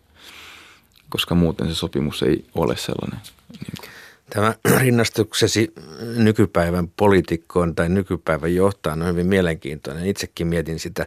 koska 1.09 1.35
muuten 1.35 1.69
se 1.69 1.75
sopimus 1.75 2.23
ei 2.23 2.45
ole 2.55 2.77
sellainen. 2.77 3.21
Niin 3.51 3.73
kuin 3.81 3.91
Tämä 4.31 4.55
rinnastuksesi 4.81 5.73
nykypäivän 6.17 6.89
poliitikkoon 6.89 7.75
tai 7.75 7.89
nykypäivän 7.89 8.55
johtajan 8.55 9.03
on 9.03 9.09
hyvin 9.09 9.27
mielenkiintoinen. 9.27 10.07
Itsekin 10.07 10.47
mietin 10.47 10.79
sitä 10.79 11.07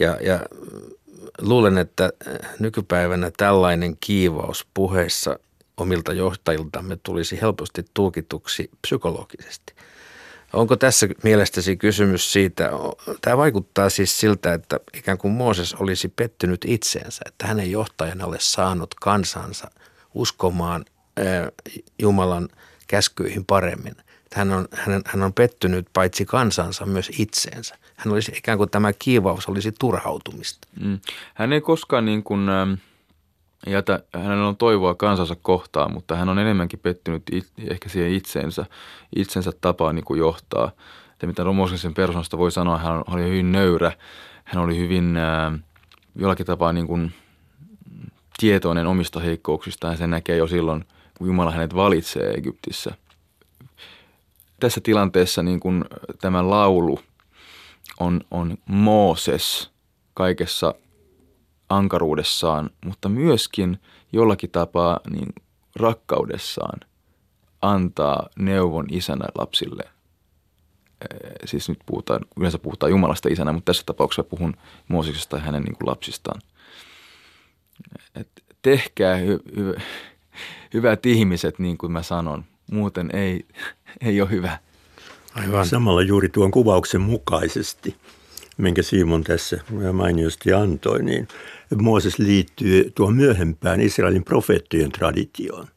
ja, 0.00 0.18
ja 0.20 0.40
luulen, 1.40 1.78
että 1.78 2.10
nykypäivänä 2.58 3.30
tällainen 3.36 3.96
kiivaus 4.00 4.66
puheessa 4.74 5.38
omilta 5.76 6.12
johtajiltamme 6.12 6.98
tulisi 7.02 7.40
helposti 7.40 7.84
tulkituksi 7.94 8.70
psykologisesti. 8.82 9.74
Onko 10.52 10.76
tässä 10.76 11.08
mielestäsi 11.22 11.76
kysymys 11.76 12.32
siitä, 12.32 12.70
tämä 13.20 13.36
vaikuttaa 13.36 13.90
siis 13.90 14.20
siltä, 14.20 14.54
että 14.54 14.80
ikään 14.94 15.18
kuin 15.18 15.32
Mooses 15.32 15.74
olisi 15.74 16.08
pettynyt 16.08 16.64
itseensä, 16.66 17.22
että 17.26 17.46
hänen 17.46 17.70
johtajana 17.70 18.26
ole 18.26 18.36
saanut 18.40 18.94
kansansa 18.94 19.70
uskomaan 20.14 20.84
Jumalan 22.02 22.48
käskyihin 22.86 23.44
paremmin. 23.44 23.96
Hän 24.34 24.52
on, 24.52 24.68
hän, 24.72 25.02
hän 25.06 25.22
on 25.22 25.32
pettynyt 25.32 25.86
paitsi 25.92 26.24
kansansa 26.24 26.86
myös 26.86 27.10
itseensä. 27.18 27.76
Hän 27.96 28.12
olisi 28.12 28.32
ikään 28.36 28.58
kuin 28.58 28.70
tämä 28.70 28.92
kiivaus 28.92 29.48
olisi 29.48 29.72
turhautumista. 29.72 30.68
Mm. 30.80 30.98
Hän 31.34 31.52
ei 31.52 31.60
koskaan 31.60 32.04
niin 32.04 32.22
kuin, 32.22 32.48
äh, 32.48 32.78
jätä, 33.66 34.02
hänellä 34.14 34.48
on 34.48 34.56
toivoa 34.56 34.94
kansansa 34.94 35.36
kohtaan, 35.42 35.92
mutta 35.92 36.16
hän 36.16 36.28
on 36.28 36.38
enemmänkin 36.38 36.78
pettynyt 36.78 37.22
it, 37.32 37.46
ehkä 37.70 37.88
siihen 37.88 38.12
itseensä, 38.12 38.66
itsensä 39.16 39.52
tapaan 39.60 39.94
niin 39.94 40.04
kuin 40.04 40.18
johtaa. 40.18 40.70
Se, 41.20 41.26
mitä 41.26 41.44
Romoskisen 41.44 41.94
persoonasta 41.94 42.38
voi 42.38 42.52
sanoa, 42.52 42.78
hän 42.78 43.04
oli 43.06 43.22
hyvin 43.22 43.52
nöyrä. 43.52 43.92
Hän 44.44 44.64
oli 44.64 44.78
hyvin 44.78 45.16
äh, 45.16 45.60
jollakin 46.14 46.46
tapaa 46.46 46.72
niin 46.72 46.86
kuin 46.86 47.12
tietoinen 48.38 48.86
omista 48.86 49.20
heikkouksistaan 49.20 49.92
ja 49.92 49.98
se 49.98 50.06
näkee 50.06 50.36
jo 50.36 50.46
silloin– 50.46 50.84
kun 51.18 51.26
Jumala 51.26 51.50
hänet 51.50 51.74
valitsee 51.74 52.30
Egyptissä. 52.30 52.94
Tässä 54.60 54.80
tilanteessa 54.80 55.42
niin 55.42 55.60
kuin 55.60 55.84
tämä 56.20 56.50
laulu 56.50 57.00
on, 58.00 58.20
on 58.30 58.58
Mooses 58.66 59.70
kaikessa 60.14 60.74
ankaruudessaan, 61.68 62.70
mutta 62.84 63.08
myöskin 63.08 63.80
jollakin 64.12 64.50
tapaa 64.50 65.00
niin 65.10 65.32
rakkaudessaan 65.76 66.80
antaa 67.62 68.28
neuvon 68.38 68.86
isänä 68.90 69.24
lapsille. 69.38 69.82
Siis 71.44 71.68
nyt 71.68 71.78
puhutaan, 71.86 72.20
yleensä 72.36 72.58
puhutaan 72.58 72.90
Jumalasta 72.90 73.28
isänä, 73.28 73.52
mutta 73.52 73.70
tässä 73.70 73.82
tapauksessa 73.86 74.24
puhun 74.24 74.56
Mooseksesta 74.88 75.36
ja 75.36 75.42
hänen 75.42 75.62
niin 75.62 75.76
kuin 75.76 75.88
lapsistaan. 75.88 76.40
Et 78.14 78.28
tehkää 78.62 79.16
hy- 79.16 79.58
hy- 79.58 79.80
hyvät 80.74 81.06
ihmiset, 81.06 81.58
niin 81.58 81.78
kuin 81.78 81.92
mä 81.92 82.02
sanon. 82.02 82.44
Muuten 82.70 83.10
ei, 83.12 83.46
ei 84.00 84.20
ole 84.20 84.30
hyvä. 84.30 84.58
Aivan. 85.34 85.66
Samalla 85.66 86.02
juuri 86.02 86.28
tuon 86.28 86.50
kuvauksen 86.50 87.00
mukaisesti, 87.00 87.96
minkä 88.56 88.82
Simon 88.82 89.24
tässä 89.24 89.60
mainiosti 89.92 90.52
antoi, 90.52 91.02
niin 91.02 91.28
Mooses 91.74 92.18
liittyy 92.18 92.92
tuohon 92.94 93.16
myöhempään 93.16 93.80
Israelin 93.80 94.24
profeettojen 94.24 94.92
traditioon, 94.92 95.68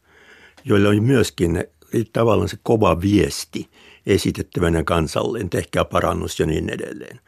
joilla 0.64 0.88
oli 0.88 1.00
myöskin 1.00 1.64
tavallaan 2.12 2.48
se 2.48 2.56
kova 2.62 3.00
viesti 3.00 3.68
esitettävänä 4.06 4.84
kansalleen, 4.84 5.50
tehkää 5.50 5.84
parannus 5.84 6.40
ja 6.40 6.46
niin 6.46 6.70
edelleen. 6.70 7.20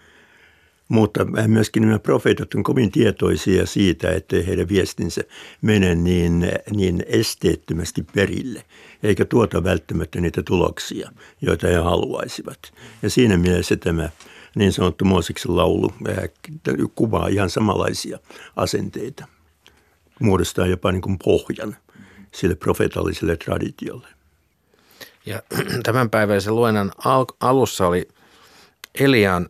Mutta 0.92 1.24
myöskin 1.46 1.82
nämä 1.82 1.98
profeetat 1.98 2.54
on 2.54 2.62
kovin 2.62 2.92
tietoisia 2.92 3.66
siitä, 3.66 4.10
että 4.10 4.36
heidän 4.46 4.68
viestinsä 4.68 5.22
mene 5.62 5.94
niin, 5.94 6.52
niin 6.70 7.04
esteettömästi 7.06 8.06
perille, 8.14 8.64
eikä 9.02 9.24
tuota 9.24 9.64
välttämättä 9.64 10.20
niitä 10.20 10.42
tuloksia, 10.42 11.10
joita 11.40 11.66
he 11.66 11.76
haluaisivat. 11.76 12.58
Ja 13.02 13.10
siinä 13.10 13.36
mielessä 13.36 13.76
tämä 13.76 14.10
niin 14.54 14.72
sanottu 14.72 15.04
Mooseksen 15.04 15.56
laulu 15.56 15.92
kuvaa 16.94 17.28
ihan 17.28 17.50
samanlaisia 17.50 18.18
asenteita, 18.56 19.26
muodostaa 20.20 20.66
jopa 20.66 20.92
niin 20.92 21.02
kuin 21.02 21.18
pohjan 21.18 21.76
sille 22.32 22.54
profeetalliselle 22.54 23.36
traditiolle. 23.36 24.08
Ja 25.26 25.42
tämänpäiväisen 25.84 26.56
luennan 26.56 26.92
alussa 27.40 27.86
oli 27.86 28.08
Elian 29.00 29.48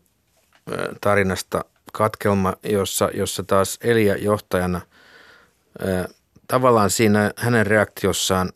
tarinasta 1.00 1.64
katkelma, 1.92 2.54
jossa, 2.62 3.10
jossa 3.14 3.42
taas 3.42 3.78
Elia 3.82 4.16
johtajana 4.16 4.80
tavallaan 6.48 6.90
siinä 6.90 7.30
hänen 7.36 7.66
reaktiossaan 7.66 8.50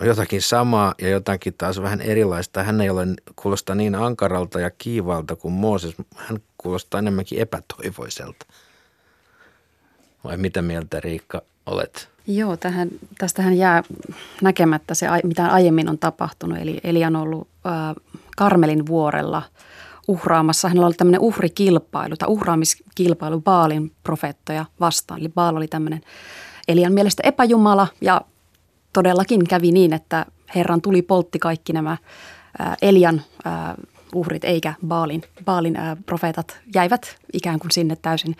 on 0.00 0.06
jotakin 0.06 0.42
samaa 0.42 0.94
ja 1.00 1.08
jotakin 1.08 1.54
taas 1.58 1.82
vähän 1.82 2.00
erilaista. 2.00 2.62
Hän 2.62 2.80
ei 2.80 2.90
ole 2.90 3.06
kuulosta 3.36 3.74
niin 3.74 3.94
ankaralta 3.94 4.60
ja 4.60 4.70
kiivalta 4.70 5.36
kuin 5.36 5.54
Mooses. 5.54 5.94
Hän 6.16 6.38
kuulostaa 6.58 6.98
enemmänkin 6.98 7.38
epätoivoiselta. 7.38 8.46
Vai 10.24 10.36
mitä 10.36 10.62
mieltä 10.62 11.00
Riikka 11.00 11.42
olet? 11.66 12.08
Joo, 12.26 12.56
tähän, 12.56 12.88
tästähän 13.18 13.54
jää 13.54 13.82
näkemättä 14.42 14.94
se, 14.94 15.06
mitä 15.24 15.48
aiemmin 15.48 15.88
on 15.88 15.98
tapahtunut. 15.98 16.58
Eli 16.58 16.80
Eli 16.84 17.04
on 17.04 17.16
ollut 17.16 17.48
äh, 17.66 17.94
Karmelin 18.36 18.86
vuorella 18.86 19.42
uhraamassa. 20.08 20.68
Hänellä 20.68 20.86
oli 20.86 20.94
tämmöinen 20.94 21.20
uhrikilpailu 21.20 22.16
tai 22.16 22.28
uhraamiskilpailu 22.28 23.40
Baalin 23.40 23.92
profeettoja 24.02 24.64
vastaan. 24.80 25.20
Eli 25.20 25.28
Baal 25.28 25.56
oli 25.56 25.68
tämmöinen 25.68 26.00
Elian 26.68 26.92
mielestä 26.92 27.22
epäjumala 27.26 27.88
ja 28.00 28.20
todellakin 28.92 29.48
kävi 29.48 29.72
niin, 29.72 29.92
että 29.92 30.26
Herran 30.54 30.82
tuli 30.82 31.02
poltti 31.02 31.38
kaikki 31.38 31.72
nämä 31.72 31.96
Elian 32.82 33.22
uhrit 34.14 34.44
eikä 34.44 34.74
Baalin, 34.86 35.22
Baalin 35.44 35.78
profeetat 36.06 36.58
jäivät 36.74 37.16
ikään 37.32 37.58
kuin 37.58 37.70
sinne 37.70 37.96
täysin. 37.96 38.36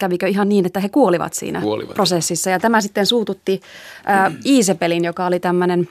Kävikö 0.00 0.28
ihan 0.28 0.48
niin, 0.48 0.66
että 0.66 0.80
he 0.80 0.88
kuolivat 0.88 1.34
siinä 1.34 1.60
kuolivat. 1.60 1.94
prosessissa 1.94 2.50
ja 2.50 2.60
tämä 2.60 2.80
sitten 2.80 3.06
suututti 3.06 3.60
Iisepelin, 4.46 5.04
joka 5.04 5.26
oli 5.26 5.40
tämmöinen 5.40 5.88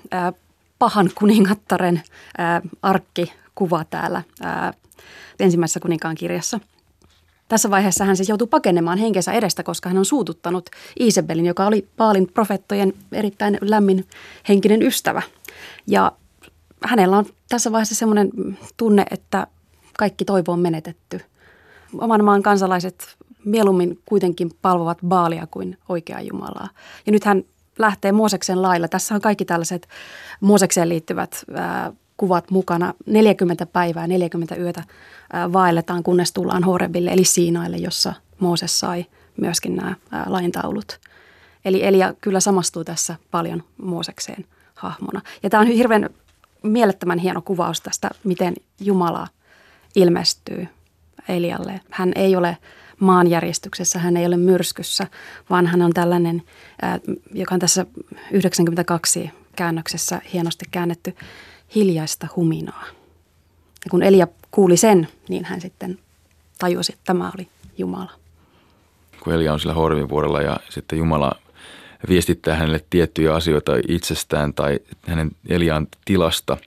pahan 0.79 1.09
kuningattaren 1.15 2.01
ää, 2.37 2.61
arkkikuva 3.53 3.83
täällä 3.83 4.23
ää, 4.41 4.73
ensimmäisessä 5.39 5.79
kuninkaan 5.79 6.15
kirjassa. 6.15 6.59
Tässä 7.47 7.69
vaiheessa 7.69 8.05
hän 8.05 8.17
siis 8.17 8.29
joutuu 8.29 8.47
pakenemaan 8.47 8.97
henkensä 8.97 9.31
edestä, 9.31 9.63
koska 9.63 9.89
hän 9.89 9.97
on 9.97 10.05
suututtanut 10.05 10.69
Iisebelin, 10.99 11.45
joka 11.45 11.67
oli 11.67 11.87
Paalin 11.97 12.27
profettojen 12.33 12.93
erittäin 13.11 13.57
lämmin 13.61 14.05
henkinen 14.47 14.81
ystävä. 14.81 15.21
Ja 15.87 16.11
hänellä 16.85 17.17
on 17.17 17.25
tässä 17.49 17.71
vaiheessa 17.71 17.95
semmoinen 17.95 18.29
tunne, 18.77 19.05
että 19.11 19.47
kaikki 19.97 20.25
toivo 20.25 20.51
on 20.51 20.59
menetetty. 20.59 21.21
Oman 21.97 22.23
maan 22.23 22.43
kansalaiset 22.43 23.17
mieluummin 23.45 23.99
kuitenkin 24.05 24.51
palvovat 24.61 24.97
Baalia 25.07 25.47
kuin 25.47 25.77
oikeaa 25.89 26.21
Jumalaa. 26.21 26.69
Ja 27.05 27.11
nyt 27.11 27.25
hän 27.25 27.43
lähtee 27.79 28.11
Mooseksen 28.11 28.61
lailla. 28.61 28.87
Tässä 28.87 29.15
on 29.15 29.21
kaikki 29.21 29.45
tällaiset 29.45 29.87
Moosekseen 30.41 30.89
liittyvät 30.89 31.43
ää, 31.55 31.93
kuvat 32.17 32.51
mukana. 32.51 32.93
40 33.05 33.65
päivää, 33.65 34.07
40 34.07 34.55
yötä 34.55 34.83
vaelletaan, 35.53 36.03
kunnes 36.03 36.33
tullaan 36.33 36.63
Horebille, 36.63 37.11
eli 37.11 37.23
Siinaille, 37.23 37.77
jossa 37.77 38.13
Mooses 38.39 38.79
sai 38.79 39.05
myöskin 39.37 39.75
nämä 39.75 39.95
laintaulut. 40.25 40.99
Eli 41.65 41.85
Elia 41.85 42.13
kyllä 42.21 42.39
samastuu 42.39 42.83
tässä 42.83 43.15
paljon 43.31 43.63
Moosekseen 43.77 44.45
hahmona. 44.75 45.21
Ja 45.43 45.49
tämä 45.49 45.61
on 45.61 45.67
hirveän 45.67 46.09
mielettömän 46.63 47.19
hieno 47.19 47.41
kuvaus 47.41 47.81
tästä, 47.81 48.09
miten 48.23 48.53
Jumala 48.79 49.27
ilmestyy 49.95 50.67
Elialle. 51.29 51.81
Hän 51.89 52.11
ei 52.15 52.35
ole 52.35 52.57
maanjäristyksessä, 52.99 53.99
hän 53.99 54.17
ei 54.17 54.25
ole 54.25 54.37
myrskyssä, 54.37 55.07
vaan 55.49 55.67
hän 55.67 55.81
on 55.81 55.93
tällainen, 55.93 56.43
joka 57.33 57.55
on 57.55 57.59
tässä 57.59 57.85
92 58.31 59.29
käännöksessä 59.55 60.21
hienosti 60.33 60.65
käännetty, 60.71 61.15
hiljaista 61.75 62.27
huminaa. 62.35 62.85
Ja 63.85 63.89
kun 63.91 64.03
Elia 64.03 64.27
kuuli 64.51 64.77
sen, 64.77 65.07
niin 65.29 65.45
hän 65.45 65.61
sitten 65.61 65.99
tajusi, 66.59 66.93
että 66.93 67.03
tämä 67.05 67.31
oli 67.35 67.47
Jumala. 67.77 68.11
Kun 69.19 69.33
Elia 69.33 69.53
on 69.53 69.59
sillä 69.59 69.73
Horvin 69.73 70.09
vuorella 70.09 70.41
ja 70.41 70.57
sitten 70.69 70.99
Jumala 70.99 71.31
viestittää 72.09 72.55
hänelle 72.55 72.85
tiettyjä 72.89 73.35
asioita 73.35 73.71
itsestään 73.87 74.53
tai 74.53 74.79
hänen 75.07 75.31
Elian 75.49 75.87
tilasta, 76.05 76.57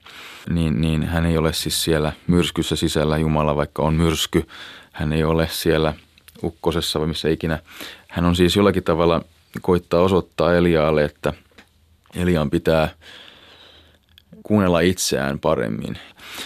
niin, 0.49 0.81
niin 0.81 1.03
hän 1.03 1.25
ei 1.25 1.37
ole 1.37 1.53
siis 1.53 1.83
siellä 1.83 2.13
myrskyssä 2.27 2.75
sisällä 2.75 3.17
Jumala, 3.17 3.55
vaikka 3.55 3.81
on 3.81 3.93
myrsky. 3.93 4.47
Hän 4.91 5.13
ei 5.13 5.23
ole 5.23 5.47
siellä 5.51 5.93
ukkosessa 6.43 6.99
vai 6.99 7.07
missä 7.07 7.29
ikinä. 7.29 7.59
Hän 8.07 8.25
on 8.25 8.35
siis 8.35 8.55
jollakin 8.55 8.83
tavalla 8.83 9.21
koittaa 9.61 10.01
osoittaa 10.01 10.55
Eliaalle, 10.55 11.03
että 11.03 11.33
Elian 12.15 12.49
pitää 12.49 12.89
kuunnella 14.47 14.79
itseään 14.79 15.39
paremmin. 15.39 15.99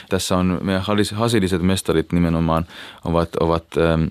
Tässä 0.10 0.38
on 0.38 0.60
meidän 0.62 0.84
hasidiset 1.16 1.62
mestarit 1.62 2.12
nimenomaan 2.12 2.66
ovat, 3.06 3.36
ovat 3.36 3.66
ähm, 3.78 4.04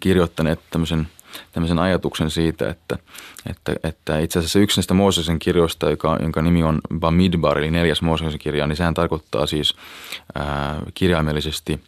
kirjoittaneet 0.00 0.60
tämmöisen– 0.70 1.08
tämmöisen 1.52 1.78
ajatuksen 1.78 2.30
siitä, 2.30 2.70
että, 2.70 2.98
että, 3.46 3.74
että 3.82 4.18
itse 4.18 4.38
asiassa 4.38 4.58
yksi 4.58 4.78
näistä 4.78 4.94
Mooseksen 4.94 5.38
kirjoista, 5.38 5.90
joka, 5.90 6.18
jonka 6.22 6.42
nimi 6.42 6.62
on 6.62 6.80
Bamidbar, 6.98 7.58
eli 7.58 7.70
neljäs 7.70 8.02
Mooseksen 8.02 8.38
kirja, 8.38 8.66
niin 8.66 8.76
sehän 8.76 8.94
tarkoittaa 8.94 9.46
siis 9.46 9.74
ää, 10.34 10.82
kirjaimellisesti 10.94 11.80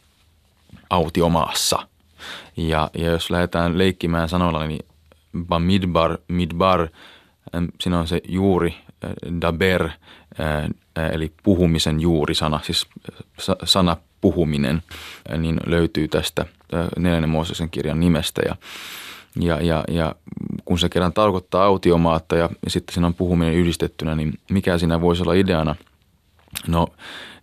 autiomaassa. 0.91 1.87
Ja, 2.57 2.91
ja 2.99 3.11
jos 3.11 3.31
lähdetään 3.31 3.79
leikkimään 3.79 4.29
sanoilla, 4.29 4.67
niin 4.67 4.87
Bamidbar, 5.45 6.19
midbar, 6.29 6.89
siinä 7.81 7.99
on 7.99 8.09
se 8.09 8.21
juuri, 8.29 8.77
daber, 9.41 9.89
eli 11.13 11.33
puhumisen 11.43 12.01
juurisana, 12.01 12.61
siis 12.63 12.87
sana 13.65 13.97
puhuminen, 14.21 14.83
niin 15.39 15.61
löytyy 15.67 16.09
tästä 16.09 16.47
neljännen 16.99 17.31
Mooseksen 17.31 17.71
kirjan 17.71 18.01
nimestä. 18.01 18.43
Ja, 18.45 18.57
ja, 19.37 19.61
ja, 19.63 19.85
ja 19.89 20.15
kun 20.65 20.79
se 20.79 20.89
kerran 20.89 21.13
tarkoittaa 21.13 21.65
autiomaatta 21.65 22.37
ja, 22.37 22.51
ja 22.65 22.71
sitten 22.71 22.95
siinä 22.95 23.07
on 23.07 23.15
puhuminen 23.15 23.55
yhdistettynä, 23.55 24.15
niin 24.15 24.33
mikä 24.51 24.79
siinä 24.79 25.01
voisi 25.01 25.23
olla 25.23 25.35
ideana? 25.35 25.75
No, 26.67 26.89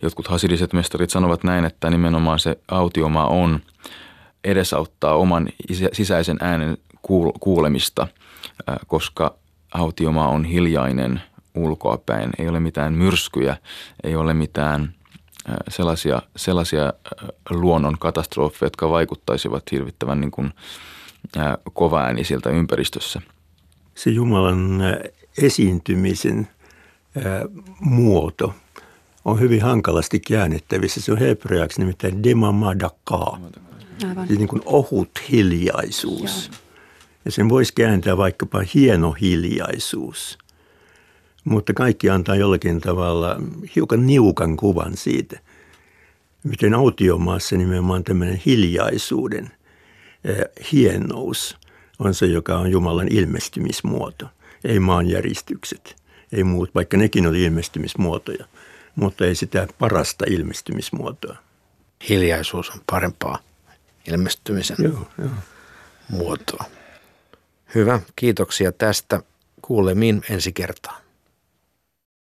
jotkut 0.01 0.27
hasidiset 0.27 0.73
mestarit 0.73 1.09
sanovat 1.09 1.43
näin, 1.43 1.65
että 1.65 1.89
nimenomaan 1.89 2.39
se 2.39 2.59
autiomaa 2.67 3.27
on 3.27 3.59
edesauttaa 4.43 5.15
oman 5.15 5.49
sisäisen 5.93 6.37
äänen 6.41 6.77
kuulemista, 7.39 8.07
koska 8.87 9.35
autiomaa 9.73 10.27
on 10.27 10.45
hiljainen 10.45 11.21
ulkoapäin. 11.57 12.29
Ei 12.39 12.47
ole 12.47 12.59
mitään 12.59 12.93
myrskyjä, 12.93 13.57
ei 14.03 14.15
ole 14.15 14.33
mitään 14.33 14.93
sellaisia, 15.69 16.21
sellaisia 16.35 16.93
luonnon 17.49 17.97
katastrofeja, 17.99 18.65
jotka 18.67 18.89
vaikuttaisivat 18.89 19.63
hirvittävän 19.71 20.21
niin 20.21 20.31
kuin 20.31 20.53
kovaäänisiltä 21.73 22.49
ympäristössä. 22.49 23.21
Se 23.95 24.09
Jumalan 24.09 24.81
esiintymisen 25.41 26.47
muoto 27.79 28.53
on 29.25 29.39
hyvin 29.39 29.61
hankalasti 29.61 30.19
käännettävissä. 30.19 31.01
Se 31.01 31.11
on 31.11 31.17
hebreaksi 31.17 31.79
nimittäin 31.79 32.23
demamadakaa. 32.23 33.39
Siis 34.27 34.39
niin 34.39 34.47
kuin 34.47 34.61
ohut 34.65 35.09
hiljaisuus. 35.31 36.47
Joo. 36.47 36.57
Ja 37.25 37.31
sen 37.31 37.49
voisi 37.49 37.73
kääntää 37.73 38.17
vaikkapa 38.17 38.63
hieno 38.73 39.11
hiljaisuus. 39.11 40.37
Mutta 41.47 41.73
kaikki 41.73 42.09
antaa 42.09 42.35
jollakin 42.35 42.81
tavalla 42.81 43.35
hiukan 43.75 44.07
niukan 44.07 44.57
kuvan 44.57 44.97
siitä, 44.97 45.39
miten 46.43 46.73
autiomaassa 46.73 47.57
nimenomaan 47.57 48.03
tämmöinen 48.03 48.41
hiljaisuuden 48.45 49.51
hienous 50.71 51.57
on 51.99 52.13
se, 52.13 52.25
joka 52.25 52.57
on 52.57 52.71
Jumalan 52.71 53.07
ilmestymismuoto. 53.07 54.25
Ei 54.63 54.79
maanjäristykset, 54.79 55.95
ei 56.31 56.43
muut, 56.43 56.75
vaikka 56.75 56.97
nekin 56.97 57.27
oli 57.27 57.43
ilmestymismuotoja, 57.43 58.45
mutta 58.95 59.25
ei 59.25 59.35
sitä 59.35 59.67
parasta 59.79 60.25
ilmestymismuotoa. 60.29 61.35
Hiljaisuus 62.09 62.69
on 62.69 62.81
parempaa 62.91 63.39
ilmestymisen 64.07 64.77
joo, 64.79 65.07
joo. 65.17 65.29
muotoa. 66.09 66.65
Hyvä, 67.75 67.99
kiitoksia 68.15 68.71
tästä. 68.71 69.21
Kuulemiin 69.61 70.21
ensi 70.29 70.51
kertaa. 70.51 71.06